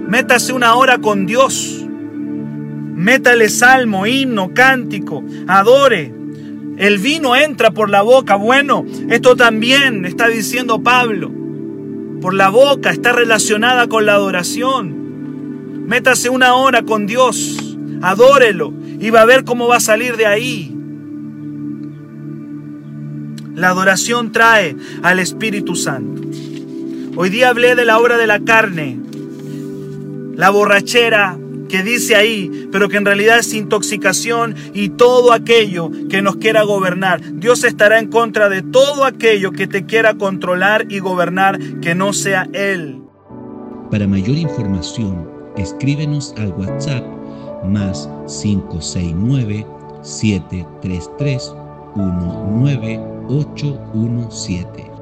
Métase 0.09 0.51
una 0.51 0.75
hora 0.75 0.97
con 0.97 1.25
Dios. 1.25 1.85
Métale 1.87 3.47
salmo, 3.47 4.05
himno, 4.05 4.53
cántico. 4.53 5.23
Adore. 5.47 6.13
El 6.75 6.97
vino 6.97 7.37
entra 7.37 7.71
por 7.71 7.89
la 7.89 8.01
boca. 8.01 8.35
Bueno, 8.35 8.85
esto 9.09 9.37
también 9.37 10.03
está 10.03 10.27
diciendo 10.27 10.83
Pablo. 10.83 11.31
Por 12.19 12.33
la 12.33 12.49
boca 12.49 12.89
está 12.89 13.13
relacionada 13.13 13.87
con 13.87 14.05
la 14.05 14.15
adoración. 14.15 15.04
Métase 15.87 16.29
una 16.29 16.55
hora 16.55 16.83
con 16.83 17.05
Dios. 17.05 17.57
Adórelo. 18.01 18.73
Y 18.99 19.09
va 19.09 19.21
a 19.21 19.25
ver 19.25 19.43
cómo 19.43 19.67
va 19.67 19.77
a 19.77 19.81
salir 19.81 20.17
de 20.17 20.25
ahí. 20.25 20.75
La 23.55 23.69
adoración 23.69 24.31
trae 24.31 24.75
al 25.01 25.19
Espíritu 25.19 25.75
Santo. 25.75 26.21
Hoy 27.15 27.29
día 27.29 27.49
hablé 27.49 27.75
de 27.75 27.85
la 27.85 27.97
obra 27.97 28.17
de 28.17 28.27
la 28.27 28.41
carne, 28.41 28.99
la 30.35 30.49
borrachera 30.49 31.37
que 31.69 31.81
dice 31.81 32.15
ahí, 32.15 32.67
pero 32.71 32.89
que 32.89 32.97
en 32.97 33.05
realidad 33.05 33.39
es 33.39 33.53
intoxicación 33.53 34.55
y 34.73 34.89
todo 34.89 35.31
aquello 35.31 35.89
que 36.09 36.21
nos 36.21 36.35
quiera 36.35 36.63
gobernar. 36.63 37.21
Dios 37.39 37.63
estará 37.63 37.99
en 37.99 38.09
contra 38.09 38.49
de 38.49 38.61
todo 38.61 39.05
aquello 39.05 39.51
que 39.51 39.67
te 39.67 39.85
quiera 39.85 40.15
controlar 40.15 40.87
y 40.89 40.99
gobernar 40.99 41.57
que 41.81 41.95
no 41.95 42.11
sea 42.11 42.49
Él. 42.51 43.01
Para 43.89 44.07
mayor 44.07 44.37
información, 44.37 45.34
escríbenos 45.57 46.33
al 46.37 46.51
WhatsApp 46.53 47.03
más 47.65 48.09
569 48.41 49.65
733 50.01 51.53
19 51.95 52.99
817. 53.27 54.94